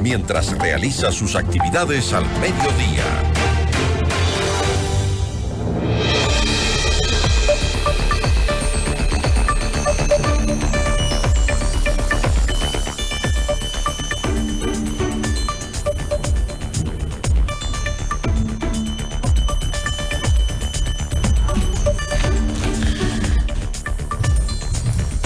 mientras 0.00 0.58
realiza 0.58 1.12
sus 1.12 1.36
actividades 1.36 2.12
al 2.12 2.24
mediodía. 2.40 3.04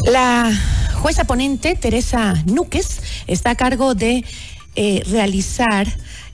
La 0.07 0.53
jueza 0.95 1.25
ponente, 1.25 1.75
Teresa 1.75 2.35
Núquez, 2.47 3.01
está 3.27 3.51
a 3.51 3.55
cargo 3.57 3.95
de 3.95 4.25
eh, 4.77 5.03
realizar 5.07 5.87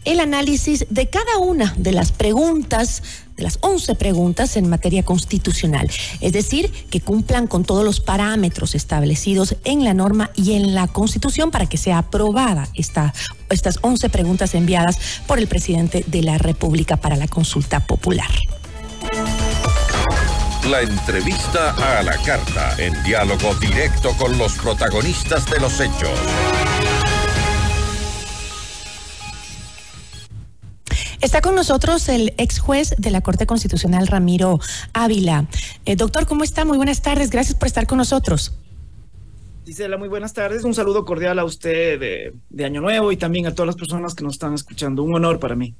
el 0.04 0.20
análisis 0.20 0.86
de 0.88 1.08
cada 1.08 1.38
una 1.38 1.74
de 1.76 1.92
las 1.92 2.12
preguntas, 2.12 3.02
de 3.36 3.42
las 3.42 3.58
11 3.60 3.94
preguntas 3.96 4.56
en 4.56 4.68
materia 4.68 5.02
constitucional. 5.02 5.90
Es 6.20 6.32
decir, 6.32 6.70
que 6.90 7.00
cumplan 7.00 7.46
con 7.46 7.64
todos 7.64 7.84
los 7.84 8.00
parámetros 8.00 8.74
establecidos 8.74 9.56
en 9.64 9.84
la 9.84 9.94
norma 9.94 10.30
y 10.34 10.54
en 10.54 10.74
la 10.74 10.86
Constitución 10.88 11.50
para 11.50 11.66
que 11.66 11.76
sea 11.76 11.98
aprobada 11.98 12.68
esta, 12.74 13.12
estas 13.50 13.78
11 13.82 14.08
preguntas 14.08 14.54
enviadas 14.54 14.98
por 15.26 15.38
el 15.38 15.48
presidente 15.48 16.04
de 16.06 16.22
la 16.22 16.38
República 16.38 16.96
para 16.96 17.16
la 17.16 17.28
consulta 17.28 17.80
popular. 17.80 18.30
La 20.68 20.82
entrevista 20.82 21.98
a 21.98 22.02
la 22.02 22.16
carta, 22.18 22.74
en 22.78 23.02
diálogo 23.02 23.54
directo 23.54 24.12
con 24.18 24.36
los 24.38 24.52
protagonistas 24.54 25.46
de 25.46 25.58
los 25.58 25.80
hechos. 25.80 26.10
Está 31.20 31.40
con 31.40 31.54
nosotros 31.54 32.08
el 32.08 32.32
ex 32.38 32.58
juez 32.58 32.94
de 32.96 33.10
la 33.10 33.20
Corte 33.20 33.46
Constitucional, 33.46 34.06
Ramiro 34.06 34.58
Ávila. 34.92 35.46
Eh, 35.84 35.96
doctor, 35.96 36.26
¿cómo 36.26 36.44
está? 36.44 36.64
Muy 36.64 36.76
buenas 36.76 37.02
tardes. 37.02 37.30
Gracias 37.30 37.56
por 37.56 37.66
estar 37.66 37.86
con 37.86 37.98
nosotros. 37.98 38.52
Gisela, 39.66 39.98
muy 39.98 40.08
buenas 40.08 40.32
tardes. 40.32 40.64
Un 40.64 40.74
saludo 40.74 41.04
cordial 41.04 41.38
a 41.38 41.44
usted 41.44 42.00
de, 42.00 42.32
de, 42.48 42.64
Año 42.64 42.80
Nuevo 42.80 43.12
y 43.12 43.16
también 43.16 43.46
a 43.46 43.54
todas 43.54 43.66
las 43.66 43.76
personas 43.76 44.14
que 44.14 44.24
nos 44.24 44.32
están 44.32 44.54
escuchando. 44.54 45.02
Un 45.02 45.14
honor 45.14 45.38
para 45.38 45.54
mí. 45.54 45.74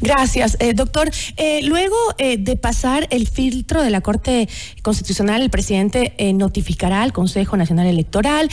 Gracias, 0.00 0.56
eh, 0.60 0.72
doctor. 0.74 1.10
Eh, 1.36 1.60
luego 1.64 1.96
eh, 2.18 2.36
de 2.38 2.56
pasar 2.56 3.06
el 3.10 3.26
filtro 3.26 3.82
de 3.82 3.90
la 3.90 4.00
Corte 4.00 4.48
Constitucional, 4.82 5.42
el 5.42 5.50
presidente 5.50 6.14
notificará 6.34 7.02
al 7.02 7.12
Consejo 7.12 7.56
Nacional 7.56 7.86
Electoral 7.88 8.48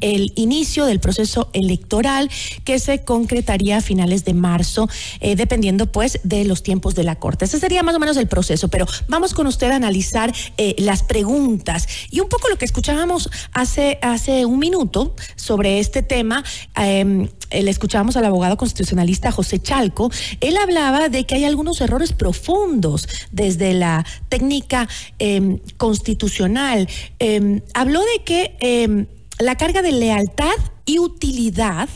el 0.00 0.32
inicio 0.36 0.84
del 0.86 1.00
proceso 1.00 1.48
electoral 1.52 2.30
que 2.64 2.78
se 2.78 3.04
concretaría 3.04 3.78
a 3.78 3.80
finales 3.80 4.24
de 4.24 4.34
marzo, 4.34 4.88
eh, 5.20 5.36
dependiendo 5.36 5.86
pues 5.86 6.20
de 6.22 6.44
los 6.44 6.62
tiempos 6.62 6.94
de 6.94 7.04
la 7.04 7.16
Corte. 7.16 7.44
Ese 7.44 7.58
sería 7.58 7.82
más 7.82 7.94
o 7.94 7.98
menos 7.98 8.16
el 8.16 8.28
proceso, 8.28 8.68
pero 8.68 8.86
vamos 9.08 9.34
con 9.34 9.46
usted 9.46 9.70
a 9.70 9.76
analizar 9.76 10.34
eh, 10.56 10.74
las 10.78 11.02
preguntas 11.02 11.86
y 12.10 12.20
un 12.20 12.28
poco 12.28 12.48
lo 12.48 12.56
que 12.56 12.64
escuchábamos 12.64 13.30
hace, 13.52 13.98
hace 14.02 14.44
un 14.44 14.58
minuto 14.58 15.14
sobre 15.36 15.78
este 15.78 16.02
tema. 16.02 16.44
Eh, 16.80 17.28
le 17.50 17.70
escuchábamos 17.70 18.16
al 18.16 18.24
abogado 18.24 18.56
constitucionalista 18.56 19.30
José 19.30 19.60
Chalco. 19.60 20.10
Él 20.40 20.56
hablaba 20.56 21.08
de 21.08 21.24
que 21.24 21.36
hay 21.36 21.44
algunos 21.44 21.80
errores 21.80 22.12
profundos 22.12 23.08
desde 23.30 23.72
la 23.74 24.04
técnica 24.28 24.88
em, 25.18 25.58
constitucional. 25.76 26.88
Em, 27.18 27.62
habló 27.74 28.00
de 28.00 28.24
que 28.24 28.56
em, 28.60 29.06
la 29.38 29.56
carga 29.56 29.82
de 29.82 29.92
lealtad 29.92 30.56
y 30.84 30.98
utilidad 30.98 31.88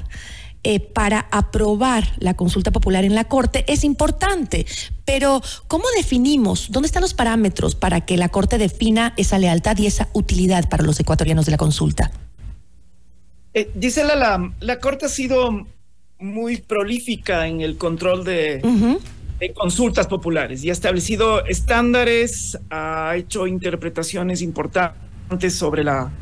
eh, 0.62 0.78
para 0.78 1.20
aprobar 1.30 2.04
la 2.18 2.34
consulta 2.34 2.70
popular 2.70 3.04
en 3.04 3.14
la 3.14 3.24
Corte 3.24 3.64
es 3.66 3.82
importante, 3.82 4.66
pero 5.06 5.40
¿cómo 5.68 5.84
definimos? 5.96 6.70
¿Dónde 6.70 6.86
están 6.86 7.00
los 7.00 7.14
parámetros 7.14 7.74
para 7.74 8.02
que 8.02 8.18
la 8.18 8.28
Corte 8.28 8.58
defina 8.58 9.14
esa 9.16 9.38
lealtad 9.38 9.78
y 9.78 9.86
esa 9.86 10.08
utilidad 10.12 10.68
para 10.68 10.82
los 10.82 11.00
ecuatorianos 11.00 11.46
de 11.46 11.52
la 11.52 11.56
consulta? 11.56 12.10
Eh, 13.54 13.70
Gisela, 13.80 14.16
la, 14.16 14.52
la, 14.60 14.78
Corte 14.80 15.06
ha 15.06 15.08
sido 15.08 15.66
muy 16.18 16.58
prolífica 16.58 17.46
en 17.46 17.62
el 17.62 17.78
control 17.78 18.22
de, 18.24 18.60
uh 18.62 18.68
-huh. 18.68 19.00
de 19.38 19.54
consultas 19.54 20.08
populares 20.08 20.62
y 20.62 20.68
ha 20.68 20.72
establecido 20.74 21.44
estándares, 21.46 22.58
ha 22.68 23.14
hecho 23.16 23.46
interpretaciones 23.46 24.42
importantes 24.42 25.54
sobre 25.54 25.84
la 25.84 26.12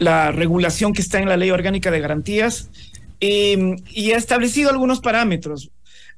la 0.00 0.32
regulación 0.32 0.92
que 0.92 1.02
está 1.02 1.20
en 1.20 1.28
la 1.28 1.36
Ley 1.36 1.50
Orgánica 1.50 1.90
de 1.90 2.00
Garantías 2.00 2.70
eh, 3.20 3.76
y 3.90 4.12
ha 4.12 4.16
establecido 4.16 4.70
algunos 4.70 5.00
parámetros. 5.00 5.70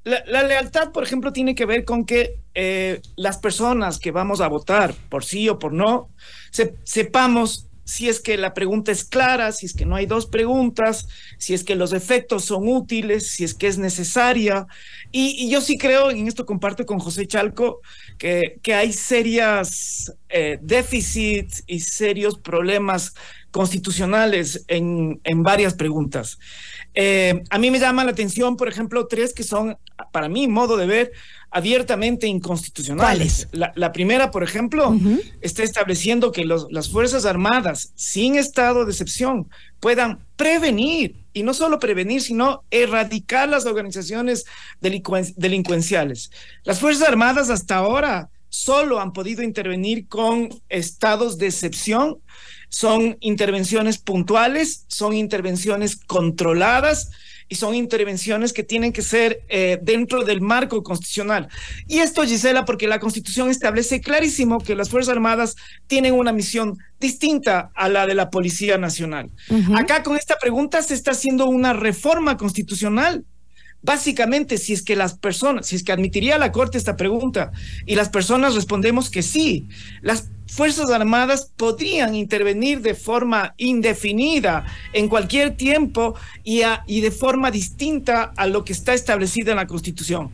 La, 0.05 0.23
la, 0.27 0.45
lealtad, 0.45 0.93
por 0.93 1.03
ejemplo, 1.03 1.33
tiene 1.33 1.55
que 1.55 1.67
ver 1.67 1.85
con 1.85 2.07
que 2.07 2.41
eh, 2.55 3.01
las 3.17 3.39
personas 3.39 3.99
que 3.99 4.13
vamos 4.13 4.41
a 4.41 4.49
votar 4.49 4.95
por 5.09 5.25
sí 5.25 5.49
o 5.49 5.59
por 5.59 5.73
no, 5.73 6.09
se, 6.51 6.75
sepamos 6.85 7.69
si 7.85 8.09
es 8.09 8.21
que 8.21 8.37
la 8.37 8.55
pregunta 8.55 8.93
es 8.93 9.05
clara, 9.05 9.51
si 9.51 9.67
es 9.67 9.75
que 9.75 9.85
no 9.85 9.97
hay 9.97 10.07
dos 10.07 10.27
preguntas, 10.27 11.09
si 11.39 11.53
es 11.53 11.65
que 11.65 11.75
los 11.75 11.93
efectos 11.93 12.45
son 12.45 12.69
útiles, 12.69 13.33
si 13.33 13.43
es 13.43 13.55
que 13.55 13.67
es 13.67 13.79
necesaria. 13.79 14.67
Y, 15.11 15.45
y 15.45 15.51
yo 15.51 15.61
sí 15.61 15.77
creo, 15.77 16.11
en 16.11 16.29
esto 16.29 16.47
comparto 16.47 16.87
con 16.87 17.01
José 17.01 17.27
Chalco, 17.27 17.81
que, 18.19 18.59
que 18.63 18.75
hay 18.75 18.93
serias 18.93 20.13
eh, 20.33 20.59
déficits 20.63 21.63
y 21.67 21.81
serios 21.81 22.39
problemas 22.39 23.15
constitucionales 23.51 24.65
en, 24.67 25.21
en 25.25 25.43
varias 25.43 25.75
preguntas. 25.75 26.39
Eh, 26.95 27.43
a 27.51 27.59
mí 27.59 27.71
me 27.71 27.79
llama 27.79 28.05
la 28.05 28.11
atención, 28.11 28.57
por 28.57 28.69
ejemplo, 28.69 29.07
tres 29.07 29.33
que 29.33 29.45
son, 29.45 29.77
para 30.11 30.29
mí, 30.29 30.49
modo 30.49 30.77
de 30.77 30.87
ver, 30.87 31.13
abiertamente 31.51 32.27
inconstitucionales. 32.27 33.49
La, 33.53 33.73
la, 33.77 33.93
primera, 33.93 34.31
por 34.31 34.43
ejemplo, 34.43 34.89
uh 34.89 34.95
-huh. 34.95 35.23
está 35.43 35.63
estableciendo 35.63 36.33
que 36.33 36.45
los, 36.47 36.67
las 36.71 36.89
Fuerzas 36.89 37.27
Armadas, 37.27 37.93
sin 37.95 38.37
estado 38.37 38.85
de 38.87 38.93
excepción, 38.93 39.49
puedan 39.81 40.25
prevenir, 40.37 41.17
y 41.35 41.43
no 41.43 41.53
solo 41.53 41.79
prevenir, 41.79 42.23
sino 42.23 42.63
erradicar 42.71 43.49
las 43.49 43.67
organizaciones 43.67 44.45
delinquen 44.81 45.35
delincuenciales. 45.37 46.31
Las 46.65 46.81
Fuerzas 46.81 47.09
Armadas 47.09 47.51
hasta 47.51 47.77
ahora 47.77 48.31
solo 48.53 49.01
han 49.01 49.13
podido 49.13 49.43
intervenir 49.43 50.07
con 50.07 50.51
estados 50.69 51.39
de 51.39 51.47
excepción 51.47 52.21
son 52.73 53.19
intervenciones 53.21 53.99
puntuales, 53.99 54.87
son 54.89 55.13
intervenciones 55.13 55.97
controladas 55.97 57.11
y 57.47 57.57
son 57.57 57.75
intervenciones 57.75 58.55
que 58.55 58.63
tienen 58.63 58.95
que 58.95 59.03
ser 59.03 59.43
eh, 59.51 59.79
dentro 59.83 60.25
del 60.25 60.41
marco 60.41 60.83
constitucional. 60.83 61.49
Y 61.87 61.99
esto, 61.99 62.25
Gisela, 62.25 62.65
porque 62.65 62.89
la 62.89 62.99
Constitución 62.99 63.51
establece 63.51 64.01
clarísimo 64.01 64.59
que 64.59 64.75
las 64.75 64.89
Fuerzas 64.89 65.13
Armadas 65.13 65.55
tienen 65.87 66.15
una 66.15 66.33
misión 66.33 66.79
distinta 66.99 67.71
a 67.75 67.91
la 67.91 68.07
de 68.07 68.15
la 68.15 68.31
Policía 68.31 68.79
Nacional. 68.79 69.31
Uh 69.51 69.57
-huh. 69.57 69.79
Acá 69.79 70.03
con 70.03 70.17
esta 70.17 70.39
pregunta 70.39 70.81
se 70.81 70.95
está 70.95 71.11
haciendo 71.11 71.49
una 71.49 71.75
reforma 71.75 72.39
constitucional 72.39 73.27
Básicamente, 73.83 74.59
si 74.59 74.73
es 74.73 74.83
que 74.83 74.95
las 74.95 75.15
personas, 75.15 75.67
si 75.67 75.77
es 75.77 75.83
que 75.83 75.93
admitiría 75.93 76.39
la 76.39 76.53
Corte 76.53 76.79
esta 76.79 76.97
pregunta 76.97 77.51
y 77.85 77.97
las 77.97 78.09
personas 78.09 78.55
respondemos 78.55 79.11
que 79.11 79.23
sí, 79.23 79.69
las 80.03 80.31
Fuerzas 80.47 80.91
Armadas 80.91 81.51
podrían 81.57 82.15
intervenir 82.15 82.83
de 82.83 82.95
forma 82.95 83.55
indefinida 83.57 84.67
en 84.93 85.09
cualquier 85.09 85.57
tiempo 85.57 86.15
y, 86.45 86.61
de 87.01 87.11
forma 87.11 87.51
distinta 87.51 88.33
a 88.37 88.47
lo 88.47 88.63
que 88.63 88.75
está 88.75 88.93
establecido 88.93 89.51
en 89.51 89.57
la 89.57 89.67
Constitución. 89.67 90.31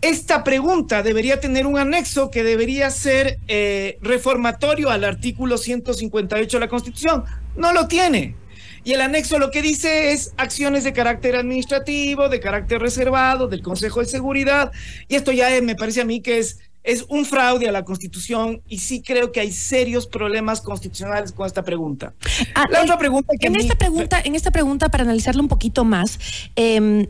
Esta 0.00 0.44
pregunta 0.44 1.02
debería 1.02 1.40
tener 1.40 1.66
un 1.66 1.76
anexo 1.76 2.30
que 2.30 2.44
debería 2.44 2.88
ser 2.90 3.40
eh, 3.48 3.98
reformatorio 4.00 4.90
al 4.90 5.02
artículo 5.02 5.58
158 5.58 6.56
de 6.56 6.60
la 6.60 6.68
Constitución. 6.68 7.24
No 7.56 7.72
lo 7.72 7.88
tiene. 7.88 8.36
Y 8.84 8.92
el 8.92 9.00
anexo 9.00 9.38
lo 9.38 9.50
que 9.50 9.62
dice 9.62 10.12
es 10.12 10.32
acciones 10.36 10.84
de 10.84 10.92
carácter 10.92 11.36
administrativo, 11.36 12.28
de 12.28 12.40
carácter 12.40 12.80
reservado, 12.80 13.46
del 13.46 13.62
Consejo 13.62 14.00
de 14.00 14.06
Seguridad. 14.06 14.72
Y 15.08 15.14
esto 15.14 15.32
ya 15.32 15.48
me 15.62 15.76
parece 15.76 16.00
a 16.00 16.04
mí 16.04 16.20
que 16.20 16.38
es, 16.38 16.58
es 16.82 17.04
un 17.08 17.24
fraude 17.24 17.68
a 17.68 17.72
la 17.72 17.84
Constitución 17.84 18.60
y 18.66 18.78
sí 18.78 19.02
creo 19.02 19.30
que 19.30 19.40
hay 19.40 19.52
serios 19.52 20.06
problemas 20.06 20.60
constitucionales 20.60 21.32
con 21.32 21.46
esta 21.46 21.62
pregunta. 21.62 22.12
Ah, 22.54 22.66
la 22.70 22.80
eh, 22.80 22.82
otra 22.82 22.98
pregunta 22.98 23.32
que 23.38 23.46
en, 23.46 23.56
esta 23.56 23.76
pregunta, 23.76 24.20
en 24.24 24.34
esta 24.34 24.50
pregunta, 24.50 24.88
para 24.88 25.04
analizarlo 25.04 25.42
un 25.42 25.48
poquito 25.48 25.84
más, 25.84 26.18
eh, 26.56 27.08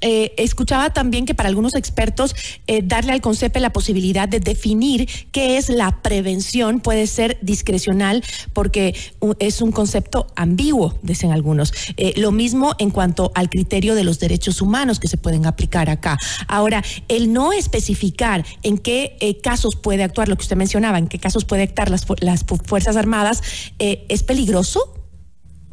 eh, 0.00 0.32
escuchaba 0.36 0.90
también 0.90 1.26
que 1.26 1.34
para 1.34 1.48
algunos 1.48 1.74
expertos 1.74 2.34
eh, 2.66 2.82
darle 2.82 3.12
al 3.12 3.20
CONCEPE 3.20 3.60
la 3.60 3.72
posibilidad 3.72 4.28
de 4.28 4.40
definir 4.40 5.08
qué 5.32 5.56
es 5.56 5.68
la 5.68 6.02
prevención 6.02 6.80
puede 6.80 7.06
ser 7.06 7.38
discrecional 7.42 8.24
porque 8.52 8.94
es 9.38 9.60
un 9.60 9.72
concepto 9.72 10.26
ambiguo, 10.36 10.98
dicen 11.02 11.32
algunos. 11.32 11.72
Eh, 11.96 12.14
lo 12.16 12.32
mismo 12.32 12.74
en 12.78 12.90
cuanto 12.90 13.32
al 13.34 13.50
criterio 13.50 13.94
de 13.94 14.04
los 14.04 14.18
derechos 14.18 14.60
humanos 14.60 15.00
que 15.00 15.08
se 15.08 15.16
pueden 15.16 15.46
aplicar 15.46 15.90
acá. 15.90 16.18
Ahora, 16.48 16.82
el 17.08 17.32
no 17.32 17.52
especificar 17.52 18.44
en 18.62 18.78
qué 18.78 19.16
eh, 19.20 19.40
casos 19.40 19.76
puede 19.76 20.02
actuar, 20.02 20.28
lo 20.28 20.36
que 20.36 20.42
usted 20.42 20.56
mencionaba, 20.56 20.98
en 20.98 21.08
qué 21.08 21.18
casos 21.18 21.44
puede 21.44 21.64
actuar 21.64 21.90
las, 21.90 22.06
las 22.20 22.44
Fuerzas 22.44 22.96
Armadas, 22.96 23.42
¿es 23.78 24.22
peligroso? 24.22 24.99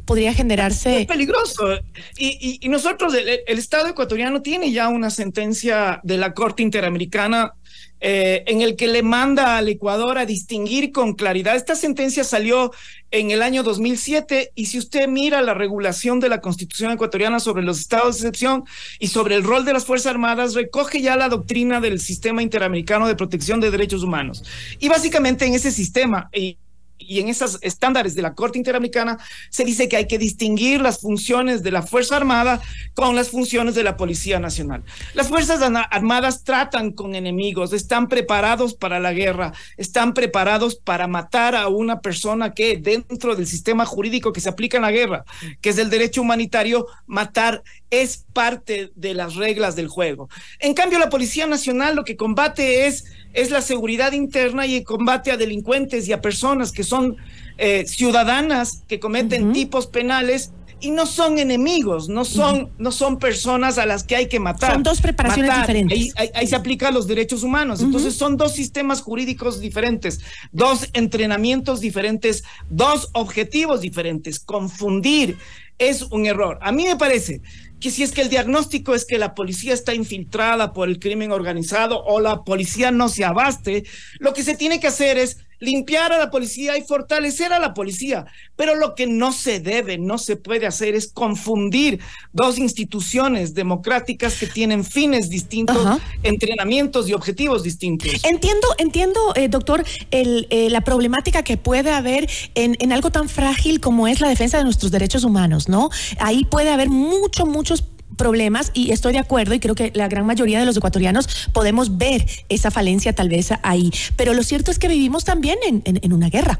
Podría 0.08 0.32
generarse. 0.32 1.02
Es 1.02 1.06
peligroso. 1.06 1.78
Y, 2.16 2.66
nosotros, 2.70 3.14
el, 3.14 3.58
Estado 3.58 3.88
ecuatoriano 3.88 4.40
tiene 4.40 4.72
ya 4.72 4.88
una 4.88 5.10
sentencia 5.10 6.00
de 6.02 6.16
la 6.16 6.32
Corte 6.32 6.62
Interamericana 6.62 7.52
eh, 8.00 8.42
en 8.46 8.62
el 8.62 8.74
que 8.74 8.86
le 8.86 9.02
manda 9.02 9.58
al 9.58 9.68
Ecuador 9.68 10.16
a 10.16 10.24
distinguir 10.24 10.92
con 10.92 11.12
claridad. 11.12 11.56
Esta 11.56 11.76
sentencia 11.76 12.24
salió 12.24 12.72
en 13.10 13.32
el 13.32 13.42
año 13.42 13.62
2007 13.62 14.52
y 14.54 14.66
si 14.66 14.78
usted 14.78 15.08
mira 15.08 15.42
la 15.42 15.52
regulación 15.52 16.20
de 16.20 16.30
la 16.30 16.40
Constitución 16.40 16.90
ecuatoriana 16.92 17.38
sobre 17.38 17.62
los 17.62 17.78
estados 17.78 18.14
de 18.14 18.28
excepción 18.28 18.64
y 18.98 19.08
sobre 19.08 19.34
el 19.34 19.44
rol 19.44 19.66
de 19.66 19.74
las 19.74 19.84
Fuerzas 19.84 20.12
Armadas, 20.12 20.54
recoge 20.54 21.02
ya 21.02 21.16
la 21.16 21.28
doctrina 21.28 21.82
del 21.82 22.00
Sistema 22.00 22.42
Interamericano 22.42 23.06
de 23.06 23.14
Protección 23.14 23.60
de 23.60 23.70
Derechos 23.70 24.02
Humanos. 24.02 24.42
Y 24.78 24.88
básicamente 24.88 25.44
en 25.44 25.54
ese 25.54 25.70
sistema... 25.70 26.30
Y, 26.32 26.56
y 26.98 27.20
en 27.20 27.28
esos 27.28 27.58
estándares 27.62 28.14
de 28.14 28.22
la 28.22 28.34
Corte 28.34 28.58
Interamericana 28.58 29.18
se 29.50 29.64
dice 29.64 29.88
que 29.88 29.96
hay 29.96 30.06
que 30.06 30.18
distinguir 30.18 30.80
las 30.80 31.00
funciones 31.00 31.62
de 31.62 31.70
la 31.70 31.82
Fuerza 31.82 32.16
Armada 32.16 32.60
con 32.94 33.16
las 33.16 33.30
funciones 33.30 33.74
de 33.74 33.84
la 33.84 33.96
Policía 33.96 34.38
Nacional. 34.38 34.84
Las 35.14 35.28
Fuerzas 35.28 35.60
Armadas 35.90 36.44
tratan 36.44 36.92
con 36.92 37.14
enemigos, 37.14 37.72
están 37.72 38.08
preparados 38.08 38.74
para 38.74 39.00
la 39.00 39.12
guerra, 39.12 39.52
están 39.76 40.14
preparados 40.14 40.76
para 40.76 41.06
matar 41.06 41.54
a 41.54 41.68
una 41.68 42.00
persona 42.00 42.52
que 42.52 42.76
dentro 42.76 43.36
del 43.36 43.46
sistema 43.46 43.84
jurídico 43.84 44.32
que 44.32 44.40
se 44.40 44.48
aplica 44.48 44.76
en 44.76 44.82
la 44.82 44.92
guerra, 44.92 45.24
que 45.60 45.70
es 45.70 45.78
el 45.78 45.90
derecho 45.90 46.22
humanitario, 46.22 46.86
matar 47.06 47.62
es 47.90 48.24
parte 48.32 48.92
de 48.94 49.14
las 49.14 49.34
reglas 49.36 49.76
del 49.76 49.88
juego. 49.88 50.28
En 50.60 50.74
cambio, 50.74 50.98
la 50.98 51.10
Policía 51.10 51.46
Nacional 51.46 51.96
lo 51.96 52.04
que 52.04 52.16
combate 52.16 52.86
es 52.86 53.04
es 53.32 53.50
la 53.50 53.62
seguridad 53.62 54.12
interna 54.12 54.66
y 54.66 54.82
combate 54.82 55.30
a 55.30 55.36
delincuentes 55.36 56.08
y 56.08 56.12
a 56.12 56.20
personas 56.20 56.72
que 56.72 56.82
son 56.82 57.16
eh, 57.58 57.84
ciudadanas 57.86 58.82
que 58.88 58.98
cometen 58.98 59.52
tipos 59.52 59.86
penales 59.86 60.52
y 60.80 60.92
no 60.92 61.06
son 61.06 61.38
enemigos, 61.38 62.08
no 62.08 62.24
son, 62.24 62.70
no 62.78 62.92
son 62.92 63.18
personas 63.18 63.78
a 63.78 63.86
las 63.86 64.04
que 64.04 64.14
hay 64.14 64.28
que 64.28 64.38
matar. 64.38 64.74
Son 64.74 64.82
dos 64.84 65.00
preparaciones 65.00 65.52
diferentes. 65.58 66.14
Ahí, 66.16 66.46
se 66.46 66.54
aplican 66.54 66.94
los 66.94 67.08
derechos 67.08 67.42
humanos. 67.42 67.80
Entonces 67.80 68.14
son 68.14 68.36
dos 68.36 68.54
sistemas 68.54 69.02
jurídicos 69.02 69.60
diferentes, 69.60 70.20
dos 70.52 70.88
entrenamientos 70.92 71.80
diferentes, 71.80 72.44
dos 72.70 73.08
objetivos 73.12 73.80
diferentes. 73.80 74.38
Confundir 74.38 75.36
es 75.78 76.02
un 76.02 76.26
error. 76.26 76.58
A 76.62 76.70
mí 76.70 76.84
me 76.84 76.96
parece 76.96 77.40
que 77.80 77.90
si 77.90 78.02
es 78.02 78.12
que 78.12 78.22
el 78.22 78.28
diagnóstico 78.28 78.94
es 78.94 79.04
que 79.04 79.18
la 79.18 79.34
policía 79.34 79.74
está 79.74 79.94
infiltrada 79.94 80.72
por 80.72 80.88
el 80.88 80.98
crimen 80.98 81.32
organizado 81.32 82.02
o 82.04 82.20
la 82.20 82.44
policía 82.44 82.90
no 82.90 83.08
se 83.08 83.24
abaste, 83.24 83.84
lo 84.18 84.32
que 84.32 84.42
se 84.42 84.56
tiene 84.56 84.80
que 84.80 84.88
hacer 84.88 85.18
es 85.18 85.38
limpiar 85.58 86.12
a 86.12 86.18
la 86.18 86.30
policía 86.30 86.76
y 86.76 86.82
fortalecer 86.82 87.52
a 87.52 87.58
la 87.58 87.74
policía. 87.74 88.26
Pero 88.56 88.74
lo 88.74 88.94
que 88.94 89.06
no 89.06 89.32
se 89.32 89.60
debe, 89.60 89.98
no 89.98 90.18
se 90.18 90.36
puede 90.36 90.66
hacer 90.66 90.94
es 90.94 91.12
confundir 91.12 92.00
dos 92.32 92.58
instituciones 92.58 93.54
democráticas 93.54 94.34
que 94.38 94.46
tienen 94.46 94.84
fines 94.84 95.28
distintos, 95.28 95.76
entrenamientos 96.22 97.08
y 97.08 97.14
objetivos 97.14 97.62
distintos. 97.62 98.10
Entiendo, 98.24 98.68
entiendo, 98.78 99.32
eh, 99.34 99.48
doctor, 99.48 99.84
el, 100.10 100.46
eh, 100.50 100.70
la 100.70 100.80
problemática 100.82 101.42
que 101.42 101.56
puede 101.56 101.90
haber 101.90 102.28
en, 102.54 102.76
en 102.80 102.92
algo 102.92 103.10
tan 103.10 103.28
frágil 103.28 103.80
como 103.80 104.08
es 104.08 104.20
la 104.20 104.28
defensa 104.28 104.58
de 104.58 104.64
nuestros 104.64 104.90
derechos 104.90 105.24
humanos, 105.24 105.68
¿no? 105.68 105.90
Ahí 106.18 106.44
puede 106.44 106.70
haber 106.70 106.88
mucho, 106.88 107.46
muchos 107.46 107.84
problemas 108.18 108.70
y 108.74 108.92
estoy 108.92 109.14
de 109.14 109.20
acuerdo 109.20 109.54
y 109.54 109.60
creo 109.60 109.74
que 109.74 109.90
la 109.94 110.08
gran 110.08 110.26
mayoría 110.26 110.60
de 110.60 110.66
los 110.66 110.76
ecuatorianos 110.76 111.48
podemos 111.54 111.96
ver 111.96 112.26
esa 112.50 112.70
falencia 112.70 113.14
tal 113.14 113.30
vez 113.30 113.52
ahí. 113.62 113.90
Pero 114.16 114.34
lo 114.34 114.42
cierto 114.42 114.70
es 114.70 114.78
que 114.78 114.88
vivimos 114.88 115.24
también 115.24 115.58
en, 115.62 116.12
una 116.12 116.28
guerra. 116.28 116.58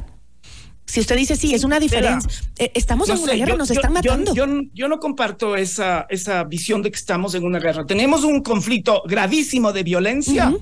Si 0.86 1.00
usted 1.00 1.16
dice, 1.16 1.36
sí, 1.36 1.52
es 1.52 1.64
una 1.64 1.78
diferencia, 1.78 2.30
eh, 2.56 2.70
estamos 2.74 3.10
en 3.10 3.18
una 3.18 3.34
guerra, 3.34 3.56
nos 3.56 3.70
están 3.70 3.92
matando. 3.92 4.34
Yo, 4.34 4.46
yo, 4.72 4.88
no 4.88 4.98
comparto 4.98 5.54
esa, 5.54 6.06
esa 6.08 6.44
visión 6.44 6.80
de 6.80 6.90
que 6.90 6.96
estamos 6.96 7.34
en 7.34 7.44
una 7.44 7.58
guerra. 7.58 7.84
Tenemos 7.84 8.24
un 8.24 8.42
conflicto 8.42 9.02
gravísimo 9.06 9.74
de 9.74 9.82
violencia, 9.82 10.54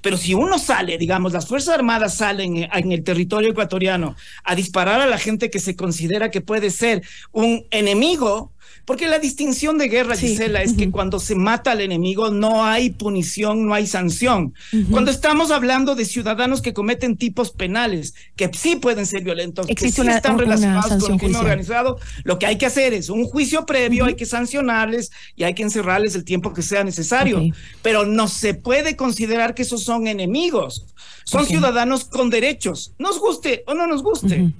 pero 0.00 0.16
si 0.16 0.32
uno 0.32 0.58
sale, 0.58 0.96
digamos, 0.96 1.32
las 1.32 1.46
Fuerzas 1.46 1.74
Armadas 1.74 2.16
salen 2.16 2.68
en 2.72 2.92
el 2.92 3.04
territorio 3.04 3.50
ecuatoriano 3.50 4.16
a 4.44 4.54
disparar 4.54 5.00
a 5.00 5.06
la 5.06 5.18
gente 5.18 5.50
que 5.50 5.58
se 5.58 5.76
considera 5.76 6.30
que 6.30 6.40
puede 6.40 6.70
ser 6.70 7.02
un 7.32 7.66
enemigo, 7.70 8.52
porque 8.84 9.06
la 9.06 9.18
distinción 9.18 9.76
de 9.76 9.88
guerra, 9.88 10.16
Gisela, 10.16 10.62
es 10.62 10.72
que 10.72 10.90
cuando 10.90 11.20
se 11.20 11.34
mata 11.34 11.72
al 11.72 11.82
enemigo 11.82 12.30
no 12.30 12.64
hay 12.64 12.90
punición, 12.90 13.66
no 13.66 13.74
hay 13.74 13.86
sanción. 13.86 14.54
Cuando 14.90 15.10
estamos 15.10 15.50
hablando 15.50 15.94
de 15.94 16.04
ciudadanos 16.04 16.62
que 16.62 16.72
cometen 16.72 17.16
tipos 17.16 17.50
penales, 17.50 18.14
que 18.36 18.50
sí 18.54 18.76
pueden 18.76 19.06
ser 19.06 19.24
violentos, 19.24 19.66
que 19.66 19.76
sí 19.90 20.00
están 20.08 20.38
relacionados 20.38 21.02
con 21.02 21.12
el 21.12 21.18
crimen 21.18 21.36
organizado, 21.36 21.98
lo 22.24 22.38
que 22.38 22.46
hay 22.46 22.56
que 22.56 22.66
hacer 22.66 22.94
es 22.94 23.10
un 23.10 23.24
juicio 23.24 23.66
previo, 23.66 24.06
hay 24.06 24.14
que 24.14 24.26
sancionarles 24.26 25.10
y 25.36 25.44
hay 25.44 25.54
que 25.54 25.62
encerrarles 25.62 26.14
el 26.14 26.24
tiempo 26.24 26.54
que 26.54 26.62
sea 26.62 26.82
necesario. 26.82 27.42
Pero 27.82 28.06
no 28.06 28.26
se 28.28 28.54
puede 28.54 28.96
considerar 28.96 29.54
que 29.54 29.62
esos 29.62 29.84
son 29.84 30.06
enemigos. 30.06 30.86
Son 31.24 31.44
ciudadanos 31.44 32.06
con 32.06 32.30
derechos, 32.30 32.92
nos 32.98 33.20
guste 33.20 33.62
o 33.66 33.74
no 33.74 33.86
nos 33.86 34.02
guste. 34.02 34.50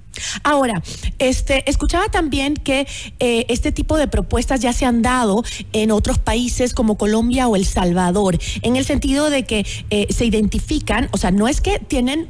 Ahora, 0.43 0.83
este, 1.17 1.67
escuchaba 1.67 2.09
también 2.09 2.53
que 2.53 2.87
eh, 3.19 3.45
este 3.49 3.71
tipo 3.71 3.97
de 3.97 3.98
propuestas 4.07 4.59
ya 4.61 4.73
se 4.73 4.85
han 4.85 5.01
dado 5.01 5.43
en 5.73 5.91
otros 5.91 6.17
países 6.17 6.73
como 6.73 6.97
Colombia 6.97 7.47
o 7.47 7.55
El 7.55 7.65
Salvador, 7.65 8.37
en 8.61 8.75
el 8.75 8.85
sentido 8.85 9.29
de 9.29 9.43
que 9.43 9.65
eh, 9.89 10.07
se 10.09 10.25
identifican, 10.25 11.09
o 11.11 11.17
sea, 11.17 11.31
no 11.31 11.47
es 11.47 11.61
que 11.61 11.79
tienen 11.79 12.29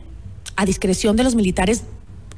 a 0.55 0.65
discreción 0.65 1.15
de 1.15 1.23
los 1.23 1.35
militares 1.35 1.83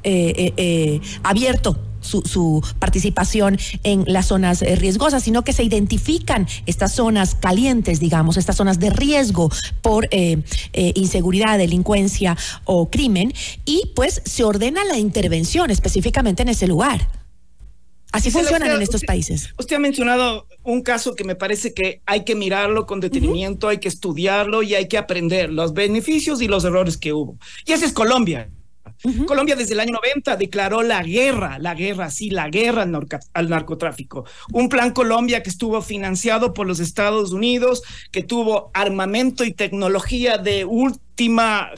eh, 0.04 1.00
abierto 1.22 1.78
su, 2.02 2.62
participación 2.78 3.58
en 3.84 4.04
las 4.06 4.26
zonas 4.26 4.62
eh, 4.62 4.76
riesgosas, 4.76 5.22
sino 5.22 5.42
que 5.42 5.52
se 5.52 5.62
identifican 5.62 6.46
estas 6.66 6.94
zonas 6.94 7.34
calientes, 7.34 8.00
digamos, 8.00 8.36
estas 8.36 8.56
zonas 8.56 8.78
de 8.78 8.90
riesgo 8.90 9.50
por 9.80 10.08
eh, 10.10 10.42
eh, 10.72 10.92
inseguridad, 10.96 11.58
delincuencia 11.58 12.36
o 12.64 12.90
crimen, 12.90 13.32
y 13.64 13.90
pues 13.94 14.22
se 14.24 14.44
ordena 14.44 14.84
la 14.84 14.98
intervención 14.98 15.70
específicamente 15.70 16.42
en 16.42 16.48
ese 16.48 16.66
lugar. 16.66 17.21
Así 18.12 18.30
funcionan 18.30 18.70
en 18.70 18.82
estos 18.82 19.02
países. 19.04 19.54
Usted 19.58 19.76
ha 19.76 19.78
mencionado 19.78 20.46
un 20.62 20.82
caso 20.82 21.14
que 21.14 21.24
me 21.24 21.34
parece 21.34 21.72
que 21.72 22.02
hay 22.04 22.24
que 22.24 22.34
mirarlo 22.34 22.86
con 22.86 23.00
detenimiento, 23.00 23.68
hay 23.68 23.78
que 23.78 23.88
estudiarlo 23.88 24.62
y 24.62 24.74
hay 24.74 24.86
que 24.86 24.98
aprender 24.98 25.50
los 25.50 25.72
beneficios 25.72 26.42
y 26.42 26.48
los 26.48 26.64
errores 26.64 26.98
que 26.98 27.12
hubo. 27.12 27.38
Y 27.66 27.72
ese 27.72 27.86
es 27.86 27.92
Colombia. 27.92 28.50
Colombia 29.26 29.56
desde 29.56 29.74
el 29.74 29.80
año 29.80 29.92
90 29.94 30.36
declaró 30.36 30.82
la 30.82 31.02
guerra, 31.02 31.58
la 31.58 31.74
guerra, 31.74 32.10
sí, 32.10 32.30
la 32.30 32.48
guerra 32.48 32.82
al, 32.82 33.08
al, 33.34 33.48
narcotráfico. 33.48 34.24
Un 34.52 34.68
plan 34.68 34.92
Colombia 34.92 35.42
que 35.42 35.50
estuvo 35.50 35.82
financiado 35.82 36.54
por 36.54 36.66
los 36.66 36.80
Estados 36.80 37.32
Unidos, 37.32 37.82
que 38.10 38.22
tuvo 38.22 38.70
armamento 38.74 39.44
y 39.44 39.52
tecnología 39.52 40.38
de 40.38 40.64
última 40.64 41.02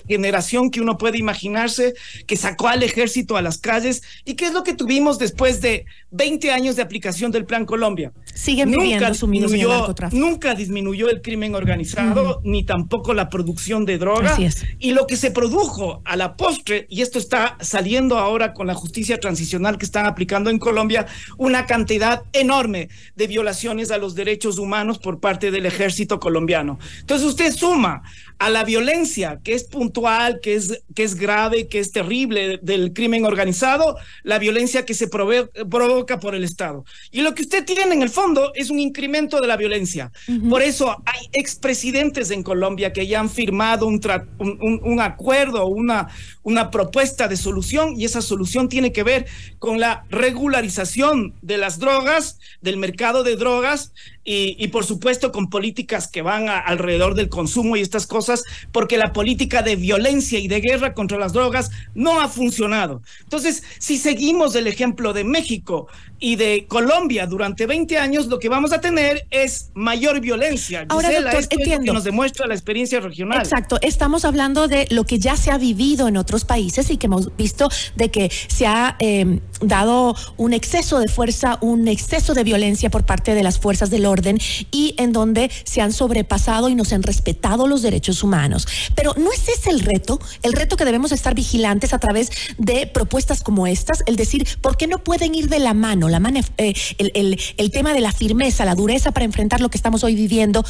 generación 0.07 0.71
que 0.71 0.81
uno 0.81 0.99
puede 0.99 1.19
imaginarse, 1.19 1.95
que 2.27 2.37
sacó 2.37 2.69
al 2.69 2.83
ejército 2.83 3.37
a 3.37 3.43
las 3.43 3.59
calles. 3.59 4.03
¿Y 4.25 4.35
qué 4.35 4.47
es 4.47 4.53
lo 4.53 4.63
que 4.63 4.75
tuvimos 4.75 5.19
después 5.19 5.61
de 5.61 5.87
20 6.11 6.53
años 6.53 6.77
de 6.77 6.83
aplicación 6.83 7.33
del 7.33 7.45
Plan 7.45 7.67
Colombia? 7.67 8.13
Siguen 8.35 8.73
nunca 8.73 9.11
disminuyó, 9.11 9.95
Nunca 10.11 10.55
disminuyó 10.57 11.09
el 11.09 11.23
crimen 11.23 11.55
organizado, 11.55 12.41
ni 12.43 12.65
tampoco 12.65 13.15
la 13.15 13.31
producción 13.31 13.85
de 13.85 13.97
droga. 13.97 14.37
Y 14.81 14.91
lo 14.91 15.07
que 15.07 15.17
se 15.17 15.31
produjo 15.31 16.03
a 16.05 16.17
la 16.17 16.37
postre, 16.37 16.87
y 16.91 17.03
esto 17.03 17.21
está 17.21 17.57
saliendo 17.61 18.19
ahora 18.19 18.53
con 18.53 18.67
la 18.67 18.75
justicia 18.75 19.21
transicional 19.21 19.79
que 19.79 19.85
están 19.85 20.07
aplicando 20.07 20.51
en 20.51 20.59
Colombia, 20.59 21.07
una 21.39 21.67
cantidad 21.67 22.25
enorme 22.33 22.89
de 23.15 23.27
violaciones 23.29 23.93
a 23.93 23.99
los 23.99 24.17
derechos 24.17 24.59
humanos 24.59 24.99
por 24.99 25.21
parte 25.21 25.53
del 25.53 25.67
ejército 25.67 26.19
colombiano. 26.19 26.81
Entonces 27.01 27.29
usted 27.29 27.53
suma 27.53 28.03
a 28.41 28.51
la 28.51 28.65
violencia 28.65 29.39
que 29.45 29.55
es 29.55 29.63
puntual, 29.63 30.41
que 30.43 30.55
es, 30.57 30.83
que 30.95 31.05
es 31.05 31.15
grave, 31.15 31.69
que 31.69 31.79
es 31.79 31.93
terrible 31.93 32.59
del 32.61 32.93
crimen 32.93 33.25
organizado, 33.25 33.97
la 34.25 34.41
violencia 34.41 34.85
que 34.85 34.95
se 34.95 35.07
provoca 35.07 36.19
por 36.19 36.35
el 36.35 36.43
Estado. 36.43 36.85
Y 37.13 37.21
lo 37.23 37.33
que 37.35 37.43
usted 37.43 37.65
tiene 37.65 37.95
en 37.95 38.03
el 38.03 38.11
fondo 38.11 38.24
es 38.55 38.71
un 38.71 38.79
incremento 38.79 39.41
de 39.41 39.47
la 39.47 39.57
violencia. 39.57 40.11
Por 40.49 40.63
eso 40.63 41.03
hay 41.05 41.29
expresidentes 41.33 42.31
en 42.31 42.43
Colombia 42.43 42.93
que 42.93 43.07
ya 43.07 43.21
han 43.21 43.31
firmado 43.31 43.87
un, 43.87 44.01
un, 44.39 44.81
un, 44.83 45.01
acuerdo, 45.01 45.67
una, 45.67 46.09
una 46.43 46.71
propuesta 46.71 47.29
de 47.29 47.37
solución 47.37 47.95
y 47.97 48.05
esa 48.05 48.23
solución 48.23 48.69
tiene 48.69 48.93
que 48.93 49.03
ver 49.03 49.27
con 49.59 49.81
la 49.81 50.05
regularización 50.11 51.35
de 51.43 51.59
las 51.59 51.79
drogas, 51.79 52.39
del 52.61 52.77
mercado 52.77 53.23
de 53.23 53.37
drogas 53.37 53.93
y, 54.25 54.69
por 54.69 54.85
supuesto 54.85 55.33
con 55.33 55.51
políticas 55.51 56.09
que 56.09 56.23
van 56.23 56.49
alrededor 56.49 57.15
del 57.15 57.29
consumo 57.29 57.77
y 57.77 57.81
estas 57.81 58.07
cosas, 58.07 58.43
porque 58.73 58.97
la 58.97 59.13
política 59.13 59.63
de 59.63 59.77
violencia 59.77 60.39
y 60.39 60.49
de 60.49 60.61
guerra 60.61 60.95
contra 60.95 61.19
las 61.19 61.33
drogas 61.33 61.71
no 61.95 62.21
ha 62.21 62.29
funcionado. 62.29 63.03
Entonces, 63.23 63.63
si 63.79 63.99
seguimos 63.99 64.55
el 64.55 64.67
ejemplo 64.67 65.13
de 65.13 65.25
México 65.25 65.89
y 66.19 66.37
de 66.37 66.67
Colombia 66.67 67.27
durante 67.27 67.67
20 67.67 67.99
años, 67.99 68.27
lo 68.27 68.39
que 68.39 68.49
vamos 68.49 68.73
a 68.73 68.81
tener 68.81 69.27
es 69.31 69.71
mayor 69.75 70.21
violencia. 70.21 70.87
Ahora, 70.89 71.11
doctor, 71.21 71.43
entiendo. 71.51 71.75
Es 71.75 71.81
que 71.81 71.93
nos 71.93 72.05
demuestra 72.05 72.47
la 72.47 72.55
experiencia 72.55 73.01
regional. 73.01 73.41
Exacto, 73.41 73.79
estamos 73.83 74.25
hablando 74.25 74.69
de 74.69 74.87
lo 74.91 75.05
que 75.05 75.19
ya 75.19 75.37
se 75.37 75.51
ha 75.51 75.59
vivido 75.59 76.09
en 76.09 76.17
otros 76.17 76.45
países 76.45 76.91
y 76.91 76.97
que 76.97 77.07
hemos 77.07 77.37
visto 77.37 77.69
de 77.97 78.11
que 78.11 78.31
se 78.49 78.67
ha, 78.67 78.97
em, 79.01 79.41
dado 79.69 80.15
un 80.37 80.53
exceso 80.53 80.99
de 80.99 81.09
fuerza, 81.09 81.59
un 81.61 81.89
exceso 81.89 82.35
de 82.35 82.45
violencia 82.45 82.91
por 82.91 83.05
parte 83.05 83.35
de 83.35 83.43
las 83.43 83.59
fuerzas 83.59 83.91
del 83.91 84.07
orden 84.07 84.39
y 84.71 84.95
en 84.99 85.13
donde 85.13 85.51
se 85.65 85.81
han 85.81 85.93
sobrepasado 85.93 86.69
y 86.69 86.75
no 86.75 86.85
se 86.85 86.95
han 86.95 87.03
respetado 87.03 87.67
los 87.67 87.83
derechos 87.83 88.23
humanos. 88.23 88.67
Pero 88.95 89.15
no 89.17 89.33
es 89.33 89.49
ese 89.49 89.71
el 89.71 89.81
reto, 89.81 90.21
el 90.43 90.53
reto 90.53 90.77
que 90.77 90.85
debemos 90.85 91.13
estar 91.13 91.35
vigilantes 91.35 91.93
a 91.93 91.99
través 91.99 92.31
de 92.59 92.87
propuestas 92.87 93.43
como 93.43 93.67
estas, 93.67 94.03
el 94.07 94.17
decir, 94.17 94.47
¿por 94.61 94.77
qué 94.77 94.87
no 94.87 94.99
pueden 94.99 95.35
ir 95.35 95.49
de 95.49 95.59
la 95.59 95.75
mano, 95.75 96.09
la 96.09 96.21
mano 96.21 96.41
eh, 96.59 96.75
el, 96.99 97.39
el 97.57 97.71
tema 97.71 97.95
de 97.95 98.01
la 98.01 98.13
firmeza, 98.13 98.65
la 98.65 98.75
dureza 98.75 99.13
para 99.13 99.25
enfrentar 99.25 99.61
lo 99.61 99.69
que 99.69 99.77
estamos 99.77 100.05
hoy 100.05 100.15
viviendo 100.15 100.65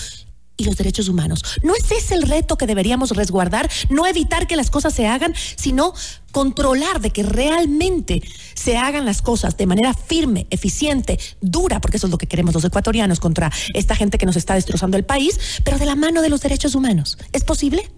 y 0.57 0.65
los 0.65 0.77
derechos 0.77 1.09
humanos. 1.09 1.43
¿No 1.63 1.75
es 1.75 1.91
ese 1.91 2.15
el 2.15 2.23
reto 2.23 2.57
que 2.57 2.67
deberíamos 2.67 3.11
resguardar? 3.11 3.71
No 3.89 4.07
evitar 4.07 4.47
que 4.47 4.57
las 4.57 4.71
cosas 4.71 4.95
se 4.95 5.07
hagan, 5.07 5.35
sino 5.57 5.95
controlar 6.33 7.01
de 7.01 7.11
que 7.11 7.23
realmente 7.23 8.23
se 8.55 8.77
hagan 8.77 9.05
las 9.05 9.23
cosas 9.23 9.57
de 9.57 9.67
manera 9.67 9.95
firme, 9.95 10.47
eficiente, 10.51 11.19
dura, 11.41 11.81
porque 11.81 11.97
eso 11.97 12.07
es 12.07 12.11
lo 12.11 12.19
que 12.19 12.27
queremos 12.27 12.55
los 12.55 12.65
ecuatorianos 12.65 13.21
contra 13.21 13.53
esta 13.73 13.95
gente 13.97 14.19
que 14.19 14.27
nos 14.27 14.37
está 14.37 14.55
destrozando 14.55 14.97
el 14.97 15.05
país, 15.05 15.39
pero 15.65 15.79
de 15.79 15.87
la 15.87 15.95
mano 15.95 16.23
de 16.23 16.29
los 16.29 16.41
derechos 16.41 16.75
humanos. 16.75 17.19
¿Es 17.33 17.45
posible? 17.45 17.91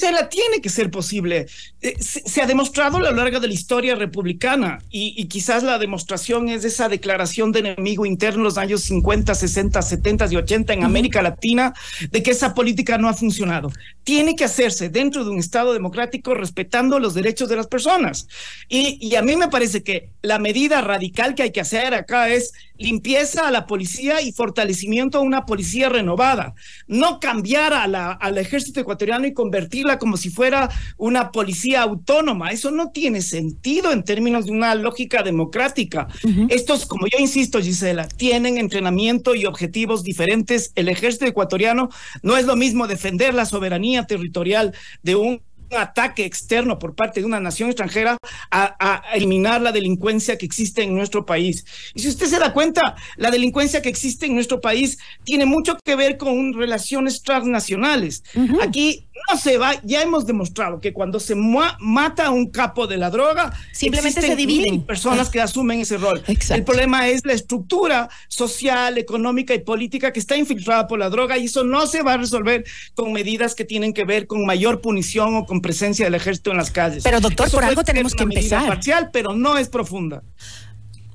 La 0.00 0.28
tiene 0.28 0.60
que 0.60 0.68
ser 0.68 0.90
posible. 0.90 1.46
Eh, 1.80 1.96
se, 2.00 2.42
ha 2.42 2.46
demostrado 2.46 2.98
a 2.98 3.00
lo 3.00 3.12
largo 3.12 3.40
de 3.40 3.48
la 3.48 3.54
historia 3.54 3.94
republicana 3.94 4.78
y, 4.90 5.24
quizás 5.26 5.62
la 5.62 5.78
demostración 5.78 6.48
es 6.48 6.64
esa 6.64 6.88
declaración 6.88 7.52
de 7.52 7.60
enemigo 7.60 8.06
interno 8.06 8.40
en 8.40 8.44
los 8.44 8.58
años 8.58 8.82
50, 8.82 9.34
60, 9.34 9.82
70 9.82 10.26
y 10.30 10.36
80 10.36 10.72
en 10.72 10.84
América 10.84 11.22
Latina 11.22 11.74
de 12.10 12.22
que 12.22 12.30
esa 12.30 12.54
política 12.54 12.98
no 12.98 13.08
ha 13.08 13.14
funcionado. 13.14 13.70
Tiene 14.04 14.36
que 14.36 14.44
hacerse 14.44 14.88
dentro 14.88 15.24
de 15.24 15.30
un 15.30 15.38
Estado 15.38 15.72
democrático 15.72 16.34
respetando 16.34 16.98
los 16.98 17.14
derechos 17.14 17.48
de 17.48 17.56
las 17.56 17.66
personas. 17.66 18.28
Y, 18.68 18.98
y 19.00 19.16
a 19.16 19.22
mí 19.22 19.36
me 19.36 19.48
parece 19.48 19.82
que 19.82 20.10
la 20.22 20.38
medida 20.38 20.80
radical 20.80 21.34
que 21.34 21.44
hay 21.44 21.52
que 21.52 21.60
hacer 21.60 21.94
acá 21.94 22.28
es 22.28 22.52
limpieza 22.82 23.46
a 23.46 23.50
la 23.50 23.66
policía 23.66 24.20
y 24.20 24.32
fortalecimiento 24.32 25.18
a 25.18 25.22
una 25.22 25.46
policía 25.46 25.88
renovada. 25.88 26.54
No 26.86 27.20
cambiar 27.20 27.72
a 27.72 27.86
la, 27.86 28.12
al 28.12 28.38
ejército 28.38 28.80
ecuatoriano 28.80 29.26
y 29.26 29.32
convertirla 29.32 29.98
como 29.98 30.16
si 30.16 30.30
fuera 30.30 30.68
una 30.96 31.30
policía 31.30 31.82
autónoma. 31.82 32.50
Eso 32.50 32.70
no 32.70 32.90
tiene 32.90 33.22
sentido 33.22 33.92
en 33.92 34.04
términos 34.04 34.46
de 34.46 34.52
una 34.52 34.74
lógica 34.74 35.22
democrática. 35.22 36.08
Estos, 36.48 36.86
como 36.86 37.06
yo 37.06 37.18
insisto, 37.18 37.60
Gisela, 37.60 38.08
tienen 38.08 38.58
entrenamiento 38.58 39.34
y 39.34 39.46
objetivos 39.46 40.02
diferentes. 40.02 40.72
El 40.74 40.88
ejército 40.88 41.26
ecuatoriano 41.26 41.88
no 42.22 42.36
es 42.36 42.46
lo 42.46 42.56
mismo 42.56 42.86
defender 42.86 43.34
la 43.34 43.46
soberanía 43.46 43.91
territorial 44.06 44.74
de 45.02 45.14
un 45.16 45.42
ataque 45.76 46.24
externo 46.24 46.78
por 46.78 46.94
parte 46.94 47.20
de 47.20 47.26
una 47.26 47.40
nación 47.40 47.70
extranjera 47.70 48.16
a, 48.50 49.02
eliminar 49.14 49.60
la 49.60 49.72
delincuencia 49.72 50.38
que 50.38 50.46
existe 50.46 50.82
en 50.82 50.94
nuestro 50.94 51.26
país. 51.26 51.64
Y 51.94 52.00
si 52.00 52.08
usted 52.08 52.26
se 52.26 52.38
da 52.38 52.52
cuenta, 52.52 52.96
la 53.16 53.30
delincuencia 53.30 53.82
que 53.82 53.88
existe 53.88 54.26
en 54.26 54.34
nuestro 54.34 54.60
país 54.60 54.98
tiene 55.24 55.46
mucho 55.46 55.76
que 55.84 55.96
ver 55.96 56.16
con 56.16 56.52
relaciones 56.52 57.22
transnacionales. 57.22 58.22
Aquí 58.62 59.06
no 59.30 59.38
se 59.38 59.58
va, 59.58 59.74
ya 59.82 60.02
hemos 60.02 60.26
demostrado 60.26 60.80
que 60.80 60.92
cuando 60.92 61.20
se 61.20 61.34
mata 61.34 62.26
a 62.26 62.30
un 62.30 62.50
capo 62.50 62.86
de 62.86 62.96
la 62.96 63.10
droga, 63.10 63.52
simplemente 63.72 64.20
se 64.20 64.36
dividen 64.36 64.82
personas 64.82 65.30
que 65.30 65.40
asumen 65.40 65.80
ese 65.80 65.98
rol. 65.98 66.22
El 66.26 66.64
problema 66.64 67.08
es 67.08 67.24
la 67.24 67.32
estructura 67.32 68.08
social, 68.28 68.98
económica 68.98 69.54
y 69.54 69.60
política 69.60 70.12
que 70.12 70.20
está 70.20 70.36
infiltrada 70.36 70.86
por 70.86 70.98
la 70.98 71.10
droga 71.10 71.38
y 71.38 71.44
eso 71.46 71.64
no 71.64 71.86
se 71.86 72.02
va 72.02 72.14
a 72.14 72.16
resolver 72.16 72.64
con 72.94 73.12
medidas 73.12 73.54
que 73.54 73.64
tienen 73.64 73.92
que 73.92 74.04
ver 74.04 74.26
con 74.26 74.44
mayor 74.44 74.80
punición 74.80 75.36
o 75.36 75.46
con 75.46 75.60
presencia 75.62 76.04
del 76.04 76.14
ejército 76.14 76.50
en 76.50 76.58
las 76.58 76.70
calles. 76.70 77.02
Pero 77.02 77.20
doctor, 77.20 77.50
por 77.50 77.64
algo 77.64 77.84
tenemos 77.84 78.14
que 78.14 78.24
empezar. 78.24 78.66
Parcial, 78.66 79.10
pero 79.12 79.34
no 79.34 79.56
es 79.56 79.68
profunda. 79.68 80.22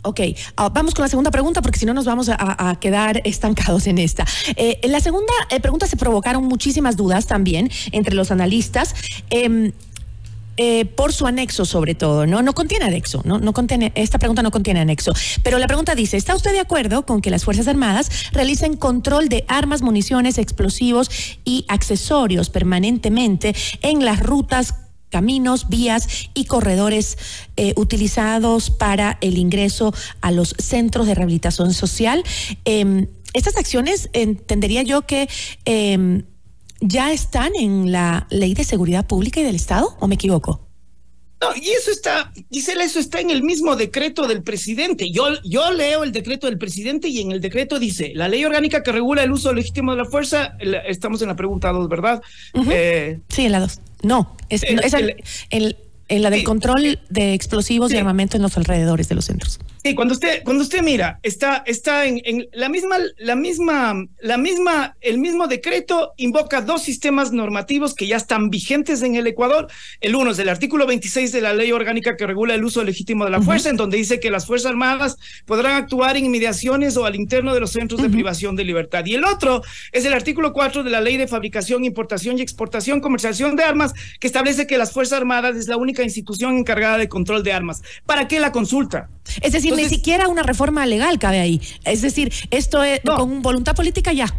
Ok, 0.04 0.22
ah, 0.56 0.70
vamos 0.70 0.94
con 0.94 1.04
la 1.04 1.10
segunda 1.10 1.32
pregunta 1.32 1.62
porque 1.62 1.80
si 1.80 1.86
no 1.86 1.94
nos 1.94 2.06
vamos 2.06 2.30
a, 2.30 2.78
quedar 2.80 3.22
estancados 3.26 3.88
en 3.88 3.98
esta. 3.98 4.26
Eh, 4.56 4.80
en 4.82 4.92
la 4.94 5.02
segunda 5.02 5.34
eh, 5.50 5.60
pregunta 5.60 5.86
se 5.86 5.98
provocaron 5.98 6.46
muchísimas 6.46 6.96
dudas 6.96 7.28
también 7.28 7.70
entre 7.92 8.16
los 8.16 8.32
analistas. 8.32 8.96
Em, 9.30 9.74
eh, 10.58 10.86
por 10.86 11.14
su 11.14 11.28
anexo 11.28 11.66
sobre 11.66 11.96
todo, 11.96 12.26
¿no? 12.26 12.42
No 12.42 12.54
contiene 12.54 12.86
anexo, 12.86 13.22
¿no? 13.26 13.40
No 13.40 13.54
contiene, 13.54 13.92
esta 13.96 14.20
pregunta 14.20 14.42
no 14.42 14.52
contiene 14.52 14.80
anexo. 14.80 15.14
Pero 15.44 15.60
la 15.60 15.68
pregunta 15.68 15.96
dice, 15.96 16.18
¿está 16.18 16.36
usted 16.36 16.52
de 16.52 16.60
acuerdo 16.60 17.06
con 17.06 17.22
que 17.22 17.30
las 17.30 17.46
Fuerzas 17.46 17.68
Armadas 17.68 18.10
realicen 18.32 18.76
control 18.76 19.30
de 19.30 19.46
armas, 19.48 19.82
municiones, 19.82 20.38
explosivos 20.38 21.10
y 21.46 21.66
accesorios 21.68 22.50
permanentemente 22.50 23.56
en 23.82 24.04
las 24.04 24.20
rutas 24.20 24.74
caminos, 25.10 25.70
vías 25.70 26.30
y 26.34 26.46
corredores 26.46 27.18
eh, 27.56 27.74
utilizados 27.78 28.70
para 28.70 29.18
el 29.22 29.38
ingreso 29.38 29.94
a 30.22 30.32
los 30.32 30.56
centros 30.58 31.08
de 31.08 31.16
rehabilitación 31.16 31.74
social. 31.74 32.24
Em, 32.66 33.08
estas 33.34 33.58
acciones 33.58 34.10
entendería 34.14 34.84
yo 34.84 35.04
que 35.04 35.30
em, 35.66 36.24
ya 36.82 37.12
están 37.12 37.56
en 37.56 37.92
la 37.92 38.28
ley 38.30 38.54
de 38.54 38.64
seguridad 38.64 39.06
pública 39.06 39.40
y 39.40 39.44
del 39.44 39.56
Estado, 39.56 39.96
¿o 40.00 40.08
me 40.08 40.16
equivoco? 40.16 40.68
No, 41.40 41.50
y 41.56 41.70
eso 41.70 41.92
está, 41.92 42.32
Gisela, 42.52 42.84
eso 42.84 43.00
está 43.00 43.20
en 43.20 43.30
el 43.30 43.44
mismo 43.44 43.76
decreto 43.76 44.28
del 44.28 44.42
presidente. 44.42 45.12
Yo, 45.12 45.28
yo 45.44 45.72
leo 45.72 46.04
el 46.04 46.12
decreto 46.12 46.48
del 46.48 46.58
presidente 46.58 47.10
y 47.10 47.22
en 47.22 47.32
el 47.32 47.42
decreto 47.42 47.78
dice, 47.78 48.12
la 48.16 48.28
ley 48.28 48.44
orgánica 48.44 48.82
que 48.82 48.92
regula 48.92 49.24
el 49.24 49.32
uso 49.32 49.54
legítimo 49.54 49.92
de 49.92 50.00
la 50.00 50.06
fuerza, 50.06 50.58
estamos 50.88 51.22
en 51.22 51.28
la 51.28 51.36
pregunta 51.36 51.72
2, 51.72 51.90
¿verdad? 51.90 52.24
Eh, 52.72 53.20
sí, 53.30 53.46
en 53.46 53.52
la 53.52 53.60
2. 53.60 53.82
No, 54.02 54.36
es, 54.50 54.64
el, 54.64 55.78
en 56.08 56.22
la 56.22 56.30
del 56.30 56.44
control 56.44 57.00
de 57.10 57.34
explosivos 57.34 57.92
y 57.92 57.98
armamento 57.98 58.38
en 58.38 58.44
los 58.44 58.58
alrededores 58.58 59.10
de 59.10 59.16
los 59.16 59.26
centros. 59.26 59.60
Sí, 59.84 59.96
cuando 59.96 60.14
usted, 60.14 60.44
cuando 60.44 60.64
usted 60.64 60.82
mira, 60.82 61.20
está, 61.24 61.64
está 61.66 62.06
en, 62.06 62.22
la 62.52 62.68
misma, 62.68 62.98
la 63.18 63.36
misma, 63.36 64.06
la 64.20 64.38
misma, 64.38 64.98
el 65.02 65.18
mismo 65.18 65.48
decreto 65.48 66.14
invoca 66.18 66.62
dos 66.62 66.84
sistemas 66.84 67.32
normativos 67.32 67.94
que 67.94 68.08
ya 68.08 68.18
están 68.18 68.50
vigentes 68.50 69.02
en 69.02 69.16
el 69.16 69.28
Ecuador. 69.28 69.68
El 70.02 70.16
uno 70.16 70.32
es 70.32 70.40
el 70.40 70.50
artículo 70.50 70.88
26 70.88 71.32
de 71.32 71.42
la 71.42 71.54
ley 71.54 71.72
orgánica 71.72 72.18
que 72.18 72.26
regula 72.26 72.56
el 72.56 72.64
uso 72.64 72.84
legítimo 72.84 73.26
de 73.26 73.32
la 73.32 73.42
fuerza, 73.42 73.70
en 73.70 73.78
donde 73.78 73.98
dice 73.98 74.20
que 74.20 74.32
las 74.32 74.46
Fuerzas 74.46 74.72
Armadas 74.72 75.18
podrán 75.46 75.76
actuar 75.76 76.18
en 76.18 76.26
inmediaciones 76.26 76.98
o 76.98 77.06
al 77.06 77.16
interno 77.16 77.54
de 77.54 77.60
los 77.60 77.72
centros 77.72 78.02
de 78.02 78.10
privación 78.10 78.56
de 78.56 78.64
libertad. 78.64 79.06
Y 79.06 79.16
el 79.16 79.26
otro 79.26 79.62
es 79.92 80.06
el 80.06 80.14
artículo 80.14 80.54
4 80.54 80.84
de 80.84 80.90
la 80.90 81.02
ley 81.02 81.18
de 81.18 81.28
fabricación, 81.28 81.86
importación 81.86 82.40
y 82.40 82.42
exportación, 82.42 83.00
comercialización 83.00 83.56
de 83.56 83.64
armas, 83.64 83.94
que 84.20 84.28
establece 84.28 84.68
que 84.68 84.78
las 84.78 84.92
Fuerzas 84.92 85.20
Armadas 85.20 85.56
es 85.56 85.68
la 85.68 85.78
única 85.78 85.97
institución 86.04 86.58
encargada 86.58 86.98
de 86.98 87.10
control 87.10 87.44
de 87.44 87.54
armas. 87.54 87.82
¿Para 88.06 88.28
qué 88.28 88.40
la 88.40 88.52
consulta? 88.52 89.10
Es 89.42 89.54
decir, 89.54 89.76
ni 89.76 89.86
siquiera 89.86 90.28
una 90.28 90.44
reforma 90.44 90.86
legal 90.86 91.20
cabe 91.20 91.40
ahí. 91.40 91.62
Es 91.84 92.02
decir, 92.02 92.32
esto 92.52 92.84
es 92.84 93.02
con 93.02 93.42
voluntad 93.42 93.76
política 93.76 94.14
ya. 94.14 94.34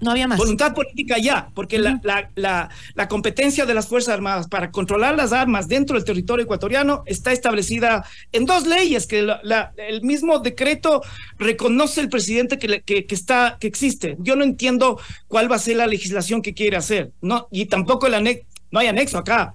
No 0.00 0.10
había 0.10 0.26
más. 0.26 0.38
Voluntad 0.38 0.74
política 0.74 1.18
ya, 1.18 1.50
porque 1.54 1.78
la, 1.78 2.00
la, 2.34 2.68
la, 2.94 3.08
competencia 3.08 3.64
de 3.64 3.74
las 3.74 3.86
Fuerzas 3.86 4.14
Armadas 4.14 4.48
para 4.48 4.70
controlar 4.70 5.16
las 5.16 5.32
armas 5.32 5.68
dentro 5.68 5.96
del 5.96 6.04
territorio 6.04 6.44
ecuatoriano 6.44 7.04
está 7.06 7.32
establecida 7.32 8.04
en 8.32 8.44
dos 8.44 8.66
leyes 8.66 9.06
que 9.06 9.20
el 9.20 10.02
mismo 10.02 10.40
decreto 10.40 11.00
reconoce 11.38 12.00
el 12.00 12.08
presidente 12.08 12.58
que, 12.58 12.82
que, 12.82 13.06
que, 13.06 13.14
está, 13.14 13.56
que 13.60 13.68
existe. 13.68 14.16
Yo 14.18 14.34
no 14.34 14.44
entiendo 14.44 15.00
cuál 15.28 15.50
va 15.50 15.56
a 15.56 15.60
ser 15.60 15.76
la 15.76 15.86
legislación 15.86 16.42
que 16.42 16.54
quiere 16.54 16.76
hacer, 16.76 17.12
no, 17.22 17.48
y 17.50 17.66
tampoco 17.66 18.08
el 18.08 18.44
no 18.70 18.80
hay 18.80 18.88
anexo 18.88 19.18
acá. 19.18 19.54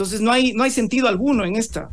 Entonces 0.00 0.22
no 0.22 0.32
hay, 0.32 0.54
no 0.54 0.62
hay 0.62 0.70
sentido 0.70 1.08
alguno 1.08 1.44
en 1.44 1.56
esta. 1.56 1.90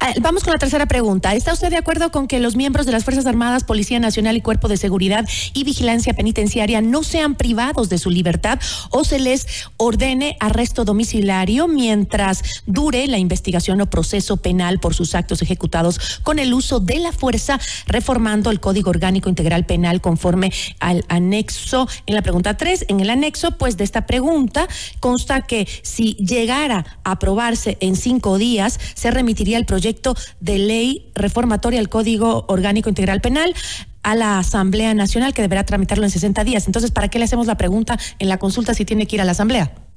Ah, 0.00 0.12
vamos 0.20 0.44
con 0.44 0.52
la 0.52 0.58
tercera 0.58 0.86
pregunta. 0.86 1.34
¿Está 1.34 1.52
usted 1.52 1.70
de 1.70 1.76
acuerdo 1.76 2.10
con 2.10 2.26
que 2.26 2.38
los 2.38 2.56
miembros 2.56 2.86
de 2.86 2.92
las 2.92 3.04
Fuerzas 3.04 3.26
Armadas, 3.26 3.64
Policía 3.64 4.00
Nacional 4.00 4.36
y 4.36 4.40
Cuerpo 4.40 4.68
de 4.68 4.76
Seguridad 4.76 5.28
y 5.54 5.64
Vigilancia 5.64 6.14
Penitenciaria 6.14 6.80
no 6.80 7.02
sean 7.02 7.34
privados 7.34 7.88
de 7.88 7.98
su 7.98 8.10
libertad 8.10 8.58
o 8.90 9.04
se 9.04 9.18
les 9.18 9.46
ordene 9.76 10.36
arresto 10.40 10.84
domiciliario 10.84 11.68
mientras 11.68 12.62
dure 12.66 13.06
la 13.06 13.18
investigación 13.18 13.80
o 13.80 13.90
proceso 13.90 14.36
penal 14.38 14.78
por 14.80 14.94
sus 14.94 15.14
actos 15.14 15.42
ejecutados 15.42 16.20
con 16.22 16.38
el 16.38 16.54
uso 16.54 16.80
de 16.80 16.98
la 16.98 17.12
fuerza, 17.12 17.60
reformando 17.86 18.50
el 18.50 18.60
Código 18.60 18.90
Orgánico 18.90 19.28
Integral 19.28 19.66
Penal 19.66 20.00
conforme 20.00 20.52
al 20.80 21.04
anexo 21.08 21.88
en 22.06 22.14
la 22.14 22.22
pregunta 22.22 22.56
3? 22.56 22.86
En 22.88 23.00
el 23.00 23.10
anexo, 23.10 23.52
pues, 23.52 23.76
de 23.76 23.84
esta 23.84 24.06
pregunta 24.06 24.68
consta 25.00 25.42
que 25.42 25.68
si 25.82 26.14
llegara 26.14 26.98
a 27.04 27.12
aprobarse 27.12 27.76
en 27.80 27.96
cinco 27.96 28.38
días, 28.38 28.78
se 28.94 29.10
remitiría 29.10 29.57
el 29.58 29.66
proyecto 29.66 30.16
de 30.40 30.58
ley 30.58 31.10
reformatoria 31.14 31.80
al 31.80 31.88
Código 31.88 32.44
Orgánico 32.48 32.88
Integral 32.88 33.20
Penal 33.20 33.54
a 34.02 34.14
la 34.14 34.38
Asamblea 34.38 34.94
Nacional 34.94 35.34
que 35.34 35.42
deberá 35.42 35.64
tramitarlo 35.64 36.04
en 36.04 36.10
60 36.10 36.44
días. 36.44 36.66
Entonces, 36.66 36.90
¿para 36.90 37.08
qué 37.08 37.18
le 37.18 37.26
hacemos 37.26 37.46
la 37.46 37.56
pregunta 37.56 37.98
en 38.18 38.28
la 38.28 38.38
consulta 38.38 38.74
si 38.74 38.84
tiene 38.84 39.06
que 39.06 39.16
ir 39.16 39.22
a 39.22 39.24
la 39.24 39.32
Asamblea? 39.32 39.87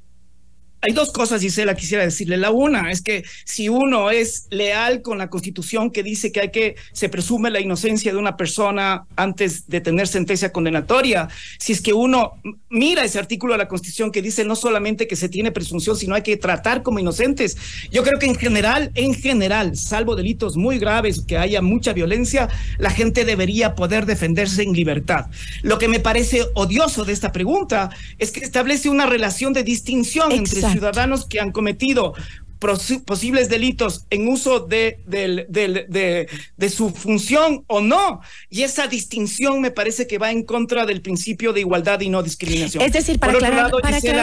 Hay 0.84 0.94
dos 0.94 1.12
cosas, 1.12 1.42
Gisela, 1.42 1.76
quisiera 1.76 2.04
decirle. 2.04 2.38
La 2.38 2.50
una 2.50 2.92
es 2.92 3.02
que 3.02 3.24
si 3.46 3.70
uno 3.70 4.10
es 4.10 4.48
leal 4.50 5.04
con 5.04 5.20
la 5.20 5.30
constitución 5.30 5.92
que 5.92 6.02
dice 6.02 6.32
que 6.32 6.42
hay 6.42 6.50
que, 6.50 6.76
se 6.92 7.08
presume 7.08 7.52
la 7.52 7.60
inocencia 7.60 8.12
de 8.12 8.18
una 8.18 8.36
persona 8.36 9.06
antes 9.16 9.68
de 9.68 9.80
tener 9.80 10.08
sentencia 10.08 10.52
condenatoria, 10.52 11.30
si 11.60 11.74
es 11.74 11.82
que 11.82 11.94
uno 11.94 12.34
mira 12.70 13.04
ese 13.04 13.20
artículo 13.20 13.54
de 13.54 13.60
la 13.60 13.68
constitución 13.68 14.12
que 14.12 14.24
dice 14.24 14.44
no 14.44 14.56
solamente 14.56 15.08
que 15.08 15.16
se 15.16 15.30
tiene 15.30 15.52
presunción, 15.52 15.96
sino 15.96 16.16
hay 16.16 16.24
que 16.24 16.36
tratar 16.36 16.82
como 16.82 16.98
inocentes. 16.98 17.58
Yo 17.92 18.02
creo 18.04 18.18
que 18.18 18.26
en 18.26 18.36
general, 18.36 18.92
en 18.96 19.14
general, 19.14 19.78
salvo 19.78 20.16
delitos 20.16 20.58
muy 20.58 20.80
graves, 20.80 21.22
que 21.28 21.38
haya 21.38 21.62
mucha 21.62 21.94
violencia, 21.94 22.50
la 22.80 22.90
gente 22.90 23.24
debería 23.24 23.76
poder 23.76 24.08
defenderse 24.08 24.64
en 24.64 24.74
libertad. 24.74 25.28
Lo 25.62 25.78
que 25.78 25.88
me 25.88 26.00
parece 26.00 26.48
odioso 26.56 27.06
de 27.06 27.14
esta 27.14 27.32
pregunta 27.32 27.92
es 28.18 28.32
que 28.32 28.40
establece 28.40 28.90
una 28.90 29.06
relación 29.06 29.54
de 29.54 29.64
distinción 29.64 30.32
entre 30.32 30.71
ciudadanos 30.72 31.26
que 31.26 31.40
han 31.40 31.52
cometido 31.52 32.14
posibles 32.62 33.50
delitos 33.50 34.06
en 34.12 34.28
uso 34.28 34.60
de, 34.60 35.00
de, 35.08 36.70
su 36.70 36.92
función 36.92 37.64
o 37.68 37.82
no. 37.82 38.22
Y 38.50 38.62
esa 38.62 38.88
distinción 38.88 39.62
me 39.62 39.72
parece 39.72 40.06
que 40.06 40.20
va 40.20 40.32
en 40.32 40.44
contra 40.44 40.86
del 40.86 41.02
principio 41.02 41.54
de 41.54 41.62
igualdad 41.62 42.00
y 42.02 42.10
no 42.10 42.22
discriminación. 42.22 42.84
Es 42.84 42.94
decir, 42.94 43.20
para, 43.20 43.34
aclarar, 43.34 43.72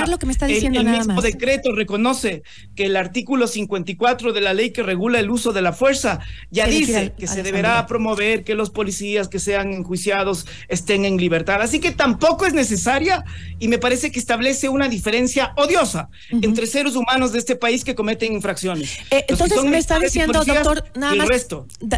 lo 0.08 0.18
que 0.18 0.26
me 0.26 0.32
está 0.32 0.46
diciendo 0.46 0.80
el, 0.80 0.86
el 0.86 0.92
mismo 0.98 1.20
decreto 1.20 1.72
reconoce 1.74 2.42
que 2.76 2.86
el 2.86 2.96
artículo 2.96 3.48
54 3.48 4.32
de 4.32 4.40
la 4.40 4.54
ley 4.54 4.70
que 4.70 4.82
regula 4.82 5.18
el 5.18 5.30
uso 5.30 5.52
de 5.52 5.62
la 5.62 5.72
fuerza 5.72 6.20
ya 6.50 6.66
dice 6.66 7.12
que 7.18 7.26
se 7.26 7.42
deberá 7.42 7.86
promover 7.86 8.44
que 8.44 8.54
los 8.54 8.70
policías 8.70 9.28
que 9.28 9.40
sean 9.40 9.72
enjuiciados 9.72 10.46
estén 10.68 11.04
en 11.04 11.16
libertad. 11.16 11.60
Así 11.60 11.80
que 11.80 11.90
tampoco 11.90 12.46
es 12.46 12.54
necesaria 12.54 13.24
y 13.58 13.66
me 13.66 13.78
parece 13.78 14.12
que 14.12 14.20
establece 14.20 14.68
una 14.68 14.88
diferencia 14.88 15.52
odiosa 15.56 16.08
entre 16.30 16.68
seres 16.68 16.94
humanos 16.94 17.32
de 17.32 17.40
este 17.40 17.56
país 17.56 17.84
que 17.84 17.96
cometen 17.96 18.27
infracciones. 18.32 18.98
Eh, 19.10 19.24
entonces 19.28 19.62
me 19.64 19.78
está 19.78 19.98
diciendo, 19.98 20.44
doctor, 20.44 20.84
nada 20.94 21.14
más, 21.14 21.46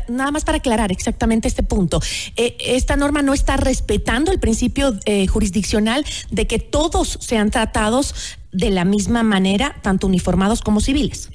nada 0.08 0.30
más 0.30 0.44
para 0.44 0.58
aclarar 0.58 0.92
exactamente 0.92 1.48
este 1.48 1.62
punto. 1.62 2.00
Eh, 2.36 2.56
esta 2.60 2.96
norma 2.96 3.22
no 3.22 3.34
está 3.34 3.56
respetando 3.56 4.32
el 4.32 4.40
principio 4.40 4.98
eh, 5.04 5.26
jurisdiccional 5.26 6.04
de 6.30 6.46
que 6.46 6.58
todos 6.58 7.18
sean 7.20 7.50
tratados 7.50 8.38
de 8.52 8.70
la 8.70 8.84
misma 8.84 9.22
manera, 9.22 9.76
tanto 9.82 10.06
uniformados 10.06 10.60
como 10.62 10.80
civiles. 10.80 11.30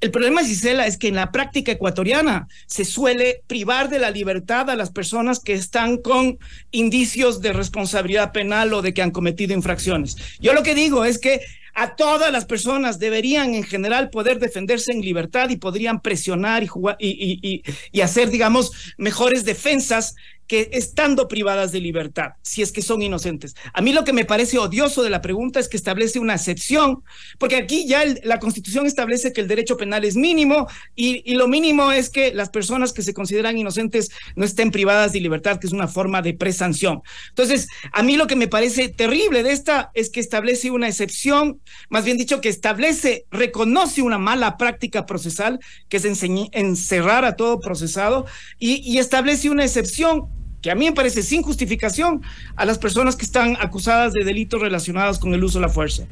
El 0.00 0.10
problema, 0.10 0.42
Gisela, 0.42 0.86
es 0.86 0.96
que 0.96 1.08
en 1.08 1.14
la 1.14 1.30
práctica 1.30 1.72
ecuatoriana 1.72 2.48
se 2.66 2.86
suele 2.86 3.42
privar 3.46 3.90
de 3.90 3.98
la 3.98 4.10
libertad 4.10 4.70
a 4.70 4.76
las 4.76 4.90
personas 4.90 5.40
que 5.40 5.52
están 5.52 5.98
con 5.98 6.38
indicios 6.70 7.42
de 7.42 7.52
responsabilidad 7.52 8.32
penal 8.32 8.72
o 8.72 8.80
de 8.80 8.94
que 8.94 9.02
han 9.02 9.10
cometido 9.10 9.52
infracciones. 9.52 10.16
Yo 10.40 10.54
lo 10.54 10.62
que 10.62 10.74
digo 10.74 11.04
es 11.04 11.18
que 11.18 11.42
a 11.74 11.96
todas 11.96 12.32
las 12.32 12.44
personas 12.44 12.98
deberían 12.98 13.54
en 13.54 13.64
general 13.64 14.10
poder 14.10 14.38
defenderse 14.38 14.92
en 14.92 15.00
libertad 15.00 15.50
y 15.50 15.56
podrían 15.56 16.00
presionar 16.00 16.62
y, 16.62 16.66
jugar, 16.66 16.96
y, 16.98 17.62
y, 17.92 18.00
hacer, 18.00 18.30
digamos, 18.30 18.94
mejores 18.98 19.44
defensas 19.44 20.14
que 20.50 20.68
estando 20.72 21.28
privadas 21.28 21.70
de 21.70 21.78
libertad, 21.78 22.32
si 22.42 22.60
es 22.60 22.72
que 22.72 22.82
son 22.82 23.02
inocentes. 23.02 23.54
A 23.72 23.82
mí 23.82 23.92
lo 23.92 24.02
que 24.02 24.12
me 24.12 24.24
parece 24.24 24.58
odioso 24.58 25.04
de 25.04 25.08
la 25.08 25.22
pregunta 25.22 25.60
es 25.60 25.68
que 25.68 25.76
establece 25.76 26.18
una 26.18 26.34
excepción, 26.34 27.04
porque 27.38 27.54
aquí 27.54 27.86
ya 27.86 28.02
la 28.24 28.40
Constitución 28.40 28.84
establece 28.84 29.32
que 29.32 29.42
el 29.42 29.46
derecho 29.46 29.76
penal 29.76 30.04
es 30.04 30.16
mínimo 30.16 30.66
y, 30.96 31.22
y, 31.24 31.36
lo 31.36 31.46
mínimo 31.46 31.92
es 31.92 32.10
que 32.10 32.34
las 32.34 32.50
personas 32.50 32.92
que 32.92 33.02
se 33.02 33.14
consideran 33.14 33.58
inocentes 33.58 34.10
no 34.34 34.44
estén 34.44 34.72
privadas 34.72 35.12
de 35.12 35.20
libertad, 35.20 35.60
que 35.60 35.68
es 35.68 35.72
una 35.72 35.86
forma 35.86 36.20
de 36.20 36.34
presanción. 36.34 37.00
Entonces, 37.28 37.68
a 37.92 38.02
mí 38.02 38.16
lo 38.16 38.26
que 38.26 38.34
me 38.34 38.48
parece 38.48 38.88
terrible 38.88 39.44
de 39.44 39.52
esta 39.52 39.92
es 39.94 40.10
que 40.10 40.18
establece 40.18 40.72
una 40.72 40.88
excepción, 40.88 41.60
más 41.90 42.04
bien 42.04 42.18
dicho, 42.18 42.40
que 42.40 42.48
establece, 42.48 43.24
reconoce 43.30 44.02
una 44.02 44.18
mala 44.18 44.56
práctica 44.56 45.06
procesal, 45.06 45.60
que 45.88 45.98
es 45.98 46.04
encerrar 46.04 47.24
a 47.24 47.36
todo 47.36 47.60
procesado, 47.60 48.26
y, 48.58 48.78
y 48.78 48.98
establece 48.98 49.48
una 49.48 49.64
excepción 49.64 50.39
que 50.60 50.70
a 50.70 50.74
mí 50.74 50.86
me 50.86 50.92
parece 50.92 51.22
sin 51.22 51.42
justificación 51.42 52.22
a 52.56 52.64
las 52.64 52.78
personas 52.78 53.16
que 53.16 53.24
están 53.24 53.56
acusadas 53.60 54.12
de 54.12 54.24
delitos 54.24 54.60
relacionados 54.60 55.18
con 55.18 55.34
el 55.34 55.42
uso 55.42 55.58
de 55.58 55.66
la 55.66 55.72
fuerza. 55.72 56.04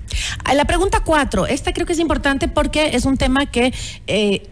La 0.54 0.64
pregunta 0.64 1.02
cuatro, 1.04 1.46
esta 1.46 1.72
creo 1.72 1.86
que 1.86 1.92
es 1.92 1.98
importante 1.98 2.48
porque 2.48 2.96
es 2.96 3.04
un 3.04 3.16
tema 3.16 3.46
que... 3.46 3.72
Eh, 4.06 4.42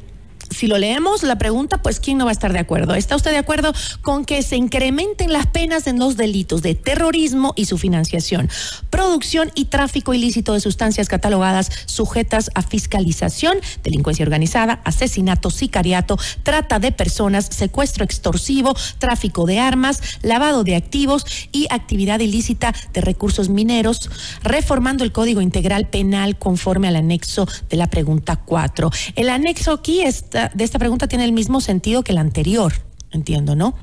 si 0.51 0.67
lo 0.67 0.79
leemos, 0.79 1.23
la 1.23 1.39
pregunta, 1.39 1.83
pues, 1.83 2.01
¿quién 2.01 2.19
no 2.19 2.25
va 2.25 2.31
a 2.31 2.33
estar 2.33 2.53
de 2.53 2.59
acuerdo? 2.59 2.95
¿Está 2.95 3.17
usted 3.17 3.31
de 3.31 3.39
acuerdo 3.39 3.73
con 4.03 4.25
que 4.25 4.43
se 4.43 4.57
incrementen 4.57 5.33
las 5.33 5.47
penas 5.47 5.87
en 5.87 5.99
los 5.99 6.17
delitos 6.17 6.63
de 6.63 6.75
terrorismo 6.75 7.53
y 7.57 7.67
su 7.67 7.79
financiación, 7.79 8.49
producción 8.91 9.51
y 9.55 9.67
tráfico 9.67 10.15
ilícito 10.15 10.53
de 10.53 10.61
sustancias 10.61 11.09
catalogadas 11.09 11.71
sujetas 11.87 12.51
a 12.55 12.63
fiscalización, 12.63 13.59
delincuencia 13.83 14.25
organizada, 14.25 14.81
asesinato, 14.85 15.51
sicariato, 15.51 16.19
trata 16.43 16.79
de 16.79 16.93
personas, 16.93 17.47
secuestro 17.51 18.05
extorsivo, 18.05 18.75
tráfico 18.99 19.47
de 19.47 19.59
armas, 19.59 20.01
lavado 20.23 20.65
de 20.65 20.77
activos 20.77 21.25
y 21.53 21.67
actividad 21.71 22.21
ilícita 22.21 22.75
de 22.93 23.01
recursos 23.01 23.49
mineros, 23.49 24.11
reformando 24.43 25.05
el 25.05 25.13
Código 25.13 25.41
Integral 25.41 25.89
Penal 25.89 26.39
conforme 26.39 26.89
al 26.89 26.97
anexo 26.97 27.49
de 27.69 27.77
la 27.77 27.89
pregunta 27.89 28.37
4? 28.37 28.91
El 29.15 29.31
anexo 29.31 29.73
aquí 29.73 30.03
está 30.03 30.36
de 30.55 30.65
esta 30.65 30.79
pregunta 30.79 31.09
tiene 31.09 31.25
el 31.25 31.33
mismo 31.33 31.61
sentido 31.61 32.03
que 32.03 32.13
la 32.13 32.21
anterior, 32.21 32.73
entiendo, 33.11 33.57
¿no? 33.57 33.75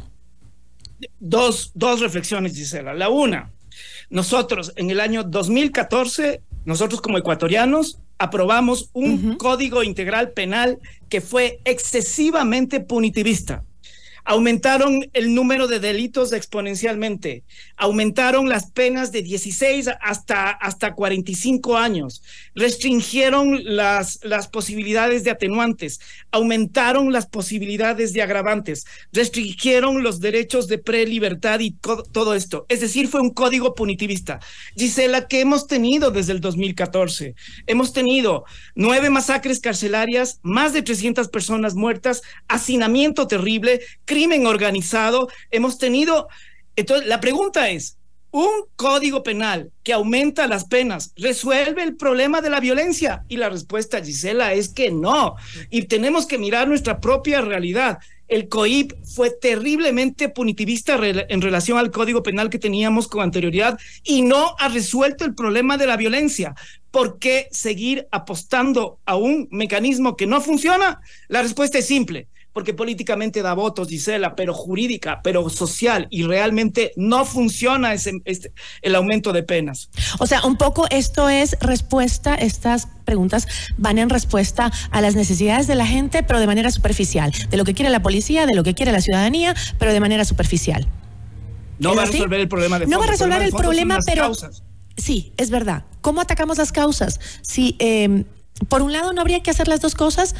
Dos, 1.19 1.71
dos 1.73 1.99
reflexiones, 1.99 2.55
Gisela. 2.55 2.93
La 2.93 3.09
una, 3.09 3.51
nosotros 4.09 4.73
en 4.75 4.89
el 4.89 4.99
año 4.99 5.23
2014, 5.23 6.41
nosotros 6.65 7.01
como 7.01 7.17
ecuatorianos, 7.17 7.99
aprobamos 8.17 8.89
un 8.93 9.35
código 9.37 9.83
integral 9.83 10.31
penal 10.31 10.79
que 11.09 11.19
fue 11.19 11.59
excesivamente 11.65 12.79
punitivista 12.79 13.63
aumentaron 14.25 15.09
el 15.13 15.33
número 15.33 15.67
de 15.67 15.79
delitos 15.79 16.33
exponencialmente, 16.33 17.43
aumentaron 17.77 18.49
las 18.49 18.71
penas 18.71 19.12
de 19.12 19.21
16 19.21 19.89
hasta, 20.01 20.49
hasta 20.49 20.93
45 20.93 21.77
años, 21.77 22.23
restringieron 22.55 23.62
las, 23.75 24.19
las 24.23 24.47
posibilidades 24.47 25.23
de 25.23 25.31
atenuantes, 25.31 25.99
aumentaron 26.31 27.12
las 27.12 27.25
posibilidades 27.27 28.13
de 28.13 28.21
agravantes, 28.21 28.86
restringieron 29.12 30.03
los 30.03 30.19
derechos 30.19 30.67
de 30.67 30.77
prelibertad 30.77 31.59
y 31.59 31.71
todo 31.71 32.36
esto. 32.36 32.65
Es 32.69 32.81
decir, 32.81 33.07
fue 33.07 33.21
un 33.21 33.31
código 33.31 33.75
punitivista. 33.75 34.39
Gisela, 34.75 35.27
que 35.27 35.41
hemos 35.41 35.67
tenido 35.67 36.12
desde 36.12 36.33
el 36.33 36.41
2014? 36.41 37.36
Hemos 37.67 37.93
tenido 37.93 38.45
nueve 38.75 39.09
masacres 39.09 39.59
carcelarias, 39.59 40.39
más 40.43 40.73
de 40.73 40.81
300 40.81 41.27
personas 41.29 41.75
muertas, 41.75 42.21
hacinamiento 42.47 43.27
terrible, 43.27 43.81
crimen 44.13 44.45
organizado, 44.45 45.28
hemos 45.49 45.80
tenido... 45.80 46.28
Entonces, 46.76 47.08
la 47.08 47.19
pregunta 47.19 47.71
es, 47.71 47.97
¿un 48.30 48.52
código 48.76 49.23
penal 49.23 49.71
que 49.82 49.91
aumenta 49.91 50.45
las 50.45 50.65
penas 50.65 51.13
resuelve 51.15 51.82
el 51.82 51.95
problema 51.95 52.39
de 52.39 52.52
la 52.52 52.60
violencia? 52.60 53.23
Y 53.28 53.38
la 53.38 53.49
respuesta, 53.49 54.04
Gisela, 54.04 54.54
es 54.54 54.69
que 54.69 54.91
no. 54.91 55.36
Y 55.71 55.86
tenemos 55.86 56.28
que 56.28 56.38
mirar 56.38 56.67
nuestra 56.67 56.99
propia 56.99 57.41
realidad. 57.41 57.97
El 58.28 58.49
COIP 58.49 58.93
fue 59.04 59.32
terriblemente 59.32 60.30
punitivista 60.30 60.99
en 61.02 61.41
relación 61.41 61.80
al 61.80 61.89
código 61.89 62.21
penal 62.21 62.52
que 62.52 62.60
teníamos 62.60 63.08
con 63.08 63.23
anterioridad 63.23 63.80
y 64.04 64.21
no 64.21 64.56
ha 64.60 64.69
resuelto 64.69 65.26
el 65.26 65.34
problema 65.34 65.78
de 65.78 65.88
la 65.88 65.97
violencia. 65.97 66.54
¿Por 66.91 67.17
qué 67.17 67.47
seguir 67.52 68.08
apostando 68.12 68.99
a 69.06 69.15
un 69.15 69.47
mecanismo 69.49 70.15
que 70.15 70.28
no 70.28 70.39
funciona? 70.39 71.02
La 71.30 71.41
respuesta 71.41 71.80
es 71.80 71.88
simple 71.88 72.28
porque 72.53 72.73
políticamente 72.73 73.41
da 73.41 73.53
votos, 73.53 73.89
Gisela, 73.89 74.35
pero 74.35 74.53
jurídica, 74.53 75.21
pero 75.23 75.49
social, 75.49 76.07
y 76.11 76.23
realmente 76.23 76.93
no 76.95 77.25
funciona 77.25 77.93
ese, 77.93 78.21
este, 78.25 78.53
el 78.81 78.95
aumento 78.95 79.33
de 79.33 79.43
penas. 79.43 79.89
O 80.19 80.27
sea, 80.27 80.45
un 80.45 80.55
poco 80.55 80.85
esto 80.91 81.29
es 81.29 81.57
respuesta, 81.59 82.35
estas 82.35 82.87
preguntas 83.05 83.47
van 83.77 83.97
en 83.97 84.09
respuesta 84.09 84.71
a 84.91 85.01
las 85.01 85.15
necesidades 85.15 85.67
de 85.67 85.75
la 85.75 85.87
gente, 85.87 86.23
pero 86.23 86.39
de 86.39 86.47
manera 86.47 86.71
superficial, 86.71 87.31
de 87.49 87.57
lo 87.57 87.65
que 87.65 87.73
quiere 87.73 87.89
la 87.89 88.01
policía, 88.01 88.45
de 88.45 88.55
lo 88.55 88.63
que 88.63 88.75
quiere 88.75 88.91
la 88.91 89.01
ciudadanía, 89.01 89.55
pero 89.79 89.91
de 89.91 89.99
manera 89.99 90.23
superficial. 90.23 90.87
No 91.79 91.95
va 91.95 92.03
a 92.03 92.05
resolver 92.05 92.39
el 92.39 92.47
problema 92.47 92.77
de 92.79 92.85
fondo. 92.85 92.95
No 92.95 92.99
va 92.99 93.07
a 93.07 93.11
resolver 93.11 93.41
el 93.41 93.51
problema, 93.51 93.97
pero... 94.05 94.31
Sí, 94.95 95.33
es 95.37 95.49
verdad. 95.49 95.85
¿Cómo 96.01 96.21
atacamos 96.21 96.59
las 96.59 96.71
causas? 96.71 97.19
Si, 97.41 97.75
eh, 97.79 98.25
por 98.69 98.83
un 98.83 98.93
lado, 98.93 99.11
no 99.11 99.21
habría 99.21 99.41
que 99.41 99.49
hacer 99.49 99.67
las 99.67 99.81
dos 99.81 99.95
cosas, 99.95 100.35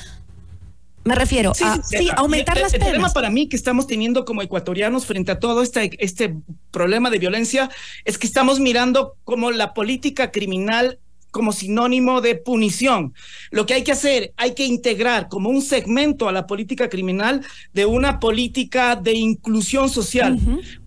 me 1.06 1.16
refiero 1.16 1.54
a 1.62 1.80
aumentar 2.18 2.58
las 2.58 2.72
penas. 2.72 2.74
El 2.74 2.80
problema 2.80 3.10
para 3.10 3.30
mí 3.30 3.48
que 3.48 3.56
estamos 3.56 3.88
teniendo 3.88 4.26
como 4.26 4.42
ecuatorianos 4.42 5.06
frente 5.06 5.32
a 5.32 5.40
todo 5.40 5.62
este, 5.62 5.92
este 6.04 6.36
problema 6.72 7.10
de 7.10 7.20
violencia 7.20 7.70
es 8.06 8.18
que 8.18 8.28
estamos 8.28 8.60
mirando 8.60 9.16
como 9.24 9.52
la 9.52 9.74
política 9.74 10.32
criminal 10.32 11.00
como 11.32 11.52
sinónimo 11.52 12.22
de 12.22 12.36
punición. 12.36 13.16
Lo 13.50 13.66
que 13.66 13.74
hay 13.74 13.84
que 13.84 13.92
hacer, 13.92 14.34
hay 14.38 14.54
que 14.54 14.66
integrar 14.66 15.30
como 15.30 15.50
un 15.50 15.64
segmento 15.64 16.30
a 16.30 16.32
la 16.32 16.46
política 16.46 16.90
criminal 16.90 17.44
de 17.74 17.88
una 17.88 18.20
política 18.20 18.96
de 18.96 19.14
inclusión 19.14 19.90
social 19.90 20.40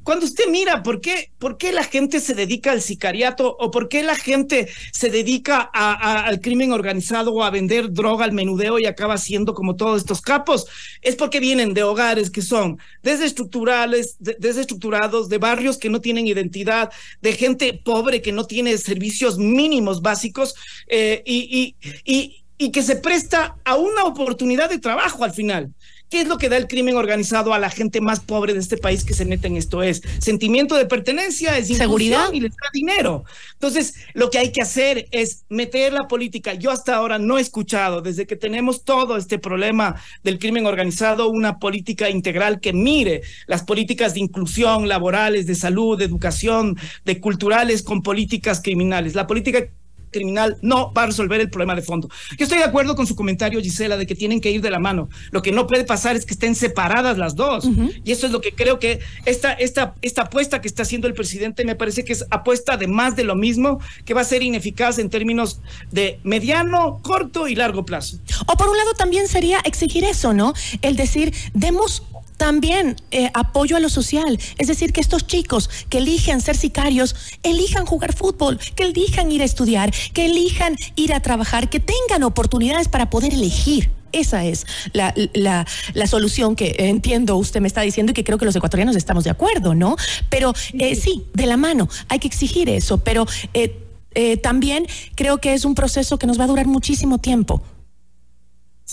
cuando 0.07 0.25
usted 0.25 0.45
mira 0.49 0.85
por 0.85 1.01
qué, 1.01 1.33
por 1.37 1.59
qué 1.59 1.73
la 1.73 1.83
gente 1.83 2.21
se 2.21 2.33
dedica 2.33 2.71
al 2.71 2.81
sicariato 2.81 3.57
o 3.59 3.73
por 3.73 3.89
qué 3.89 4.05
la 4.05 4.15
gente 4.15 4.69
se 4.93 5.11
dedica 5.11 5.61
al 5.61 6.41
crimen 6.41 6.71
organizado 6.71 7.35
o 7.35 7.43
a 7.43 7.51
vender 7.51 7.93
droga 7.93 8.25
al 8.25 8.31
menudeo 8.31 8.79
y 8.79 8.87
acaba 8.87 9.19
siendo 9.19 9.53
como 9.53 9.75
todos 9.75 10.03
estos 10.03 10.21
capos, 10.21 10.67
es 11.03 11.17
porque 11.17 11.41
vienen 11.41 11.75
de 11.75 11.83
hogares 11.83 12.31
que 12.31 12.41
son 12.41 12.79
desestructurales, 13.03 14.15
desestructurados, 14.21 15.29
de 15.29 15.39
barrios 15.39 15.77
que 15.77 15.91
no 15.91 16.01
tienen 16.01 16.29
identidad, 16.29 16.93
de 17.21 17.33
gente 17.33 17.81
pobre 17.85 18.23
que 18.23 18.31
no 18.31 18.45
tiene 18.45 18.79
servicios 18.79 19.39
mínimos 19.39 20.03
básicos 20.03 20.55
eh, 20.87 21.25
y, 21.27 21.75
y, 22.05 22.45
y 22.59 22.71
que 22.71 22.85
se 22.85 22.95
presta 22.95 23.57
a 23.65 23.75
una 23.75 24.05
oportunidad 24.05 24.71
de 24.71 24.79
trabajo 24.79 25.25
al 25.25 25.33
final. 25.33 25.73
¿Qué 26.09 26.21
es 26.21 26.29
lo 26.29 26.39
que 26.39 26.49
da 26.49 26.57
el 26.57 26.69
crimen 26.69 26.97
organizado 26.97 27.53
a 27.53 27.59
la 27.59 27.69
gente 27.69 28.01
más 28.01 28.21
pobre 28.21 28.55
de 28.55 28.61
este 28.61 28.77
país 28.77 29.05
que 29.05 29.15
se 29.15 29.25
mete 29.25 29.49
en 29.49 29.57
esto? 29.57 29.83
Es 29.83 30.03
sentimiento 30.19 30.77
de 30.77 30.87
pertenencia, 30.87 31.59
es 31.59 31.69
seguridad 31.69 32.33
y 32.33 32.41
les 32.41 32.53
da 32.53 32.69
dinero. 32.73 33.25
Entonces, 33.55 33.95
lo 34.15 34.31
que 34.31 34.39
hay 34.39 34.53
que 34.53 34.63
hacer 34.63 35.09
es 35.11 35.45
meter 35.49 35.93
la 35.93 36.07
política. 36.07 36.55
Yo 36.55 36.71
hasta 36.71 36.95
ahora 36.95 37.19
no 37.19 37.39
he 37.39 37.41
escuchado, 37.41 38.03
desde 38.03 38.27
que 38.27 38.37
tenemos 38.37 38.85
todo 38.85 39.17
este 39.17 39.39
problema 39.39 39.97
del 40.23 40.39
crimen 40.39 40.67
organizado, 40.67 41.29
una 41.29 41.59
política 41.59 42.09
integral 42.09 42.61
que 42.61 42.73
mire 42.73 43.23
las 43.47 43.65
políticas 43.65 44.15
de 44.15 44.21
inclusión 44.21 44.89
laborales, 44.89 45.47
de 45.47 45.57
salud, 45.57 45.99
de 45.99 46.05
educación, 46.05 46.79
de 47.05 47.21
culturales 47.21 47.83
con 47.83 48.03
políticas 48.03 48.61
criminales. 48.63 49.15
La 49.15 49.27
política 49.27 49.67
criminal 50.11 50.57
no 50.63 50.93
va 50.93 51.05
a 51.05 51.07
resolver 51.07 51.41
el 51.41 51.51
problema 51.51 51.75
de 51.75 51.83
fondo. 51.83 52.09
Yo 52.39 52.45
estoy 52.45 52.59
de 52.59 52.65
acuerdo 52.65 52.97
con 52.97 53.07
su 53.07 53.17
comentario, 53.17 53.61
Gisela, 53.61 53.97
de 53.97 54.07
que 54.07 54.15
tienen 54.15 54.41
que 54.41 54.51
ir 54.51 54.61
de 54.61 54.71
la 54.71 54.79
mano. 54.79 55.09
Lo 55.31 55.43
que 55.43 55.53
no 55.53 55.67
puede 55.67 55.85
pasar 55.85 56.17
es 56.17 56.25
que 56.25 56.35
estén 56.35 56.55
separadas 56.55 57.19
las 57.19 57.37
dos. 57.37 57.69
Y 58.05 58.13
eso 58.13 58.27
es 58.27 58.33
lo 58.33 58.41
que 58.41 58.53
creo 58.53 58.79
que 58.79 59.01
esta, 59.25 59.53
esta, 59.53 59.95
esta 60.03 60.23
apuesta 60.23 60.61
que 60.61 60.69
está 60.69 60.83
haciendo 60.83 61.07
el 61.07 61.15
presidente 61.15 61.65
me 61.65 61.75
parece 61.75 62.05
que 62.05 62.13
es 62.13 62.25
apuesta 62.31 62.77
de 62.77 62.87
más 62.87 63.17
de 63.17 63.25
lo 63.25 63.35
mismo, 63.35 63.81
que 64.05 64.15
va 64.15 64.21
a 64.21 64.25
ser 64.25 64.43
ineficaz 64.43 64.99
en 64.99 65.11
términos 65.11 65.61
de 65.91 66.19
mediano, 66.23 67.01
corto 67.03 67.49
y 67.49 67.55
largo 67.55 67.85
plazo. 67.85 68.19
O 68.47 68.57
por 68.57 68.69
un 68.69 68.77
lado 68.77 68.95
también 68.95 69.29
sería 69.29 69.61
exigir 69.61 70.05
eso, 70.05 70.33
¿no? 70.33 70.55
El 70.83 70.97
decir, 70.97 71.35
demos 71.55 72.03
también 72.37 72.97
eh, 73.11 73.31
apoyo 73.35 73.77
a 73.77 73.81
lo 73.81 73.89
social, 73.89 74.39
es 74.59 74.69
decir, 74.69 74.93
que 74.93 75.01
estos 75.01 75.27
chicos 75.27 75.71
que 75.89 75.99
elijan 75.99 76.41
ser 76.41 76.57
sicarios, 76.57 77.17
elijan 77.43 77.87
jugar 77.87 78.15
fútbol, 78.15 78.59
que 78.75 78.85
elijan 78.85 79.31
ir 79.33 79.43
a 79.43 79.45
estudiar, 79.45 79.93
que 80.13 80.27
elijan 80.27 80.77
ir 80.97 81.15
a 81.15 81.21
trabajar, 81.21 81.69
que 81.69 81.81
tengan 81.81 82.23
oportunidades 82.23 82.89
para 82.89 83.11
poder 83.11 83.35
elegir. 83.35 83.91
Esa 84.13 84.45
es 84.45 84.67
la, 84.93 85.67
solución 86.07 86.57
que 86.57 86.75
entiendo 86.79 87.37
usted 87.37 87.61
me 87.61 87.69
está 87.69 87.83
diciendo 87.83 88.13
y 88.13 88.15
que 88.15 88.25
creo 88.25 88.39
que 88.39 88.45
los 88.45 88.57
ecuatorianos 88.57 88.97
estamos 88.97 89.25
de 89.25 89.31
acuerdo, 89.31 89.75
¿no? 89.75 89.97
Pero 90.31 90.55
eh, 90.75 90.95
sí, 90.95 91.25
de 91.35 91.47
la 91.47 91.57
mano, 91.57 91.89
hay 92.09 92.19
que 92.19 92.29
exigir 92.29 92.71
eso, 92.71 92.99
pero 92.99 93.27
eh, 93.53 94.37
también 94.39 94.87
creo 95.15 95.39
que 95.39 95.53
es 95.53 95.65
un 95.65 95.75
proceso 95.75 96.19
que 96.19 96.27
nos 96.27 96.41
va 96.41 96.45
a 96.45 96.47
durar 96.47 96.67
muchísimo 96.67 97.19
tiempo 97.19 97.63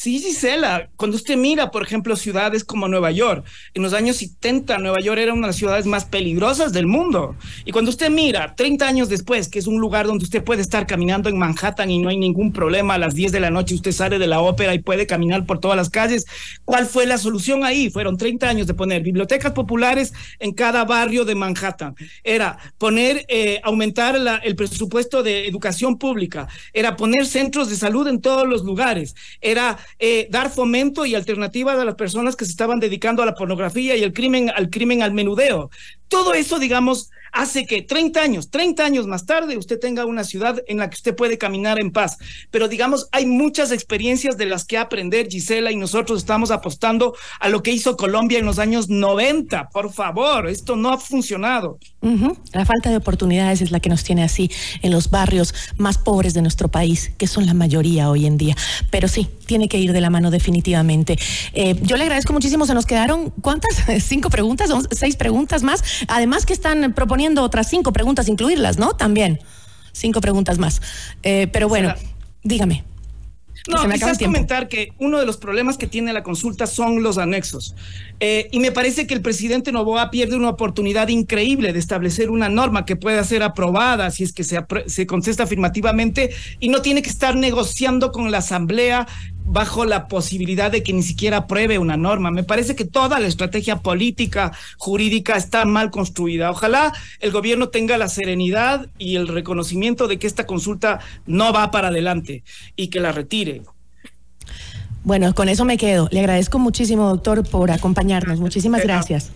Sí, 0.04 0.20
Gisela, 0.20 0.90
cuando 0.98 1.16
usted 1.16 1.38
mira, 1.38 1.72
por 1.72 1.82
ejemplo, 1.82 2.18
ciudades 2.18 2.66
como 2.66 2.90
Nueva 2.90 3.12
York, 3.12 3.46
en 3.74 3.84
los 3.84 3.94
años 3.94 4.18
70 4.18 4.78
Nueva 4.80 5.00
York 5.00 5.18
era 5.18 5.32
una 5.32 5.44
de 5.44 5.52
las 5.52 5.56
ciudades 5.56 5.86
más 5.86 6.04
peligrosas 6.04 6.74
del 6.74 6.88
mundo. 6.88 7.38
Y 7.64 7.72
cuando 7.72 7.90
usted 7.90 8.10
mira, 8.10 8.54
30 8.54 8.86
años 8.86 9.08
después, 9.08 9.48
que 9.48 9.60
es 9.60 9.66
un 9.66 9.80
lugar 9.80 10.06
donde 10.06 10.26
usted 10.26 10.44
puede 10.44 10.62
estar 10.62 10.88
caminando 10.88 11.30
en 11.30 11.38
Manhattan 11.38 11.90
y 11.90 12.00
no 12.00 12.10
hay 12.10 12.18
ningún 12.18 12.52
problema, 12.52 12.96
a 12.96 12.98
las 12.98 13.16
10 13.16 13.32
de 13.32 13.40
la 13.40 13.50
noche 13.50 13.76
usted 13.76 13.94
sale 13.94 14.20
de 14.20 14.28
la 14.28 14.42
ópera 14.42 14.74
y 14.74 14.80
puede 14.80 15.08
caminar 15.08 15.46
por 15.46 15.62
todas 15.62 15.78
las 15.78 15.90
calles, 15.90 16.26
¿cuál 16.66 16.86
fue 16.86 17.06
la 17.06 17.18
solución 17.18 17.64
ahí? 17.64 17.90
Fueron 17.90 18.18
30 18.18 18.50
años 18.50 18.68
de 18.68 18.74
poner 18.74 19.04
bibliotecas 19.04 19.54
populares 19.54 20.12
en 20.40 20.52
cada 20.52 20.84
barrio 20.84 21.24
de 21.24 21.36
Manhattan. 21.36 21.96
Era 22.26 22.58
poner, 22.78 23.24
eh, 23.30 23.62
aumentar 23.64 24.18
el 24.44 24.56
presupuesto 24.58 25.24
de 25.24 25.48
educación 25.48 25.98
pública, 25.98 26.50
era 26.74 26.98
poner 26.98 27.26
centros 27.26 27.70
de 27.70 27.78
salud 27.78 28.06
en 28.10 28.20
todos 28.20 28.46
los 28.46 28.66
lugares, 28.66 29.16
era 29.40 29.78
eh, 30.00 30.28
dar 30.30 30.50
fomento 30.50 31.06
y 31.06 31.16
alternativas 31.16 31.78
a 31.78 31.86
las 31.86 31.96
personas 31.96 32.36
que 32.36 32.46
se 32.46 32.52
estaban 32.52 32.80
dedicando 32.80 33.24
a 33.24 33.26
la 33.26 33.36
pornografía 33.36 33.96
y 33.96 34.04
el 34.04 34.14
crimen, 34.14 34.50
al 34.50 34.70
crimen 34.70 35.02
al 35.02 35.14
menudeo. 35.14 35.70
Todo 36.08 36.34
eso, 36.34 36.60
digamos, 36.60 37.10
hace 37.34 37.66
que 37.66 37.82
30 37.82 38.22
años, 38.22 38.50
30 38.50 38.86
años 38.86 39.08
más 39.08 39.26
tarde, 39.26 39.58
usted 39.58 39.80
tenga 39.80 40.06
una 40.06 40.24
ciudad 40.24 40.62
en 40.68 40.78
la 40.78 40.90
que 40.90 40.96
usted 40.96 41.16
puede 41.16 41.38
caminar 41.38 41.80
en 41.82 41.92
paz. 41.92 42.18
Pero 42.52 42.68
digamos, 42.68 43.10
hay 43.12 43.26
muchas 43.26 43.72
experiencias 43.72 44.38
de 44.38 44.46
las 44.46 44.66
que 44.66 44.78
aprender, 44.78 45.28
Gisela, 45.30 45.72
y 45.72 45.76
nosotros 45.76 46.20
estamos 46.20 46.52
apostando 46.52 47.16
a 47.40 47.50
lo 47.50 47.64
que 47.64 47.72
hizo 47.72 47.98
Colombia 47.98 48.40
en 48.40 48.46
los 48.46 48.60
años 48.60 48.88
90. 48.88 49.70
Por 49.70 49.92
favor, 49.92 50.48
esto 50.48 50.76
no 50.76 50.92
ha 50.92 50.98
funcionado. 50.98 51.80
La 52.52 52.66
falta 52.66 52.90
de 52.90 52.98
oportunidades 52.98 53.62
es 53.62 53.72
la 53.72 53.80
que 53.80 53.90
nos 53.90 54.04
tiene 54.04 54.24
así 54.24 54.52
en 54.82 54.92
los 54.92 55.10
barrios 55.10 55.54
más 55.78 55.98
pobres 55.98 56.34
de 56.34 56.42
nuestro 56.42 56.70
país, 56.70 57.12
que 57.18 57.28
son 57.28 57.46
la 57.46 57.54
mayoría 57.54 58.10
hoy 58.10 58.26
en 58.26 58.38
día. 58.38 58.56
Pero 58.92 59.08
sí, 59.08 59.28
tiene 59.46 59.68
que 59.68 59.80
ir 59.80 59.92
de 59.94 60.02
la 60.02 60.10
mano 60.10 60.30
definitivamente. 60.30 61.18
Eh, 61.54 61.76
yo 61.82 61.98
le 61.98 62.04
agradezco 62.04 62.34
muchísimo. 62.34 62.66
Se 62.66 62.74
nos 62.74 62.86
quedaron, 62.86 63.32
¿cuántas? 63.42 63.84
¿Cinco 64.04 64.30
preguntas? 64.30 64.70
¿Seis 64.92 65.16
preguntas 65.16 65.64
más? 65.64 65.84
Además 66.08 66.46
que 66.46 66.54
están 66.54 66.94
proponiendo 66.94 67.23
otras 67.38 67.70
cinco 67.70 67.94
preguntas, 67.94 68.28
incluirlas, 68.28 68.78
¿no? 68.78 68.94
También. 68.94 69.40
Cinco 69.92 70.22
preguntas 70.22 70.58
más. 70.58 70.82
Eh, 71.22 71.48
pero 71.52 71.68
bueno, 71.70 71.94
dígame. 72.44 72.84
No, 73.70 73.90
quizás 73.90 74.18
comentar 74.18 74.68
que 74.68 74.92
uno 75.00 75.20
de 75.20 75.26
los 75.26 75.38
problemas 75.38 75.78
que 75.78 75.88
tiene 75.88 76.12
la 76.12 76.22
consulta 76.22 76.68
son 76.68 77.02
los 77.02 77.18
anexos. 77.18 77.76
Eh, 78.20 78.50
y 78.52 78.60
me 78.60 78.74
parece 78.74 79.08
que 79.08 79.14
el 79.14 79.22
presidente 79.22 79.72
Novoa 79.72 80.12
pierde 80.12 80.36
una 80.36 80.50
oportunidad 80.50 81.08
increíble 81.08 81.72
de 81.72 81.80
establecer 81.80 82.30
una 82.30 82.50
norma 82.50 82.86
que 82.86 82.98
pueda 82.98 83.24
ser 83.24 83.42
aprobada 83.42 84.12
si 84.12 84.24
es 84.24 84.34
que 84.34 84.44
se, 84.44 84.66
se 84.88 85.08
contesta 85.08 85.44
afirmativamente 85.44 86.32
y 86.60 86.68
no 86.68 86.82
tiene 86.82 87.02
que 87.02 87.10
estar 87.10 87.38
negociando 87.38 88.12
con 88.12 88.32
la 88.32 88.40
Asamblea 88.40 89.08
bajo 89.54 89.86
la 89.86 90.08
posibilidad 90.08 90.72
de 90.72 90.82
que 90.82 90.94
ni 90.94 91.04
siquiera 91.04 91.38
apruebe 91.38 91.78
una 91.78 91.96
norma. 91.96 92.32
Me 92.32 92.44
parece 92.44 92.76
que 92.76 92.86
toda 92.86 93.20
la 93.20 93.28
estrategia 93.28 93.78
política, 93.78 94.52
jurídica 94.78 95.36
está 95.36 95.64
mal 95.66 95.92
construida. 95.92 96.50
Ojalá 96.50 96.92
el 97.20 97.32
gobierno 97.32 97.70
tenga 97.70 97.98
la 98.00 98.10
serenidad 98.10 98.88
y 98.98 99.16
el 99.16 99.28
reconocimiento 99.28 100.08
de 100.08 100.18
que 100.18 100.26
esta 100.26 100.48
consulta 100.48 101.00
no 101.28 101.54
va 101.54 101.70
para 101.70 101.90
adelante 101.90 102.44
y 102.76 102.88
que 102.88 103.00
la 103.00 103.12
retire. 103.12 103.62
Bueno, 105.04 105.36
con 105.36 105.50
eso 105.50 105.66
me 105.66 105.78
quedo. 105.78 106.10
Le 106.12 106.22
agradezco 106.22 106.58
muchísimo, 106.58 107.08
doctor, 107.08 107.48
por 107.48 107.70
acompañarnos. 107.70 108.40
Muchísimas 108.40 108.82
gracias. 108.82 109.30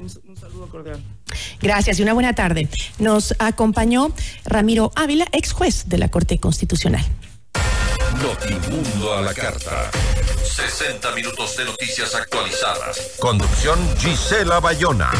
Un, 0.00 0.36
saludo 0.36 0.68
cordial. 0.68 1.02
Gracias 1.60 1.98
y 1.98 2.02
una 2.02 2.12
buena 2.12 2.34
tarde. 2.34 2.68
Nos 3.00 3.34
acompañó 3.40 4.12
Ramiro 4.44 4.92
Ávila, 4.94 5.26
ex 5.32 5.52
juez 5.52 5.88
de 5.88 5.98
la 5.98 6.08
Corte 6.08 6.38
Constitucional. 6.38 7.04
Notimundo 8.22 9.14
a 9.14 9.22
la 9.22 9.32
carta. 9.32 9.90
60 10.42 11.12
minutos 11.12 11.56
de 11.56 11.64
noticias 11.64 12.14
actualizadas. 12.16 13.12
Conducción 13.20 13.78
Gisela 13.98 14.58
Bayona. 14.58 15.12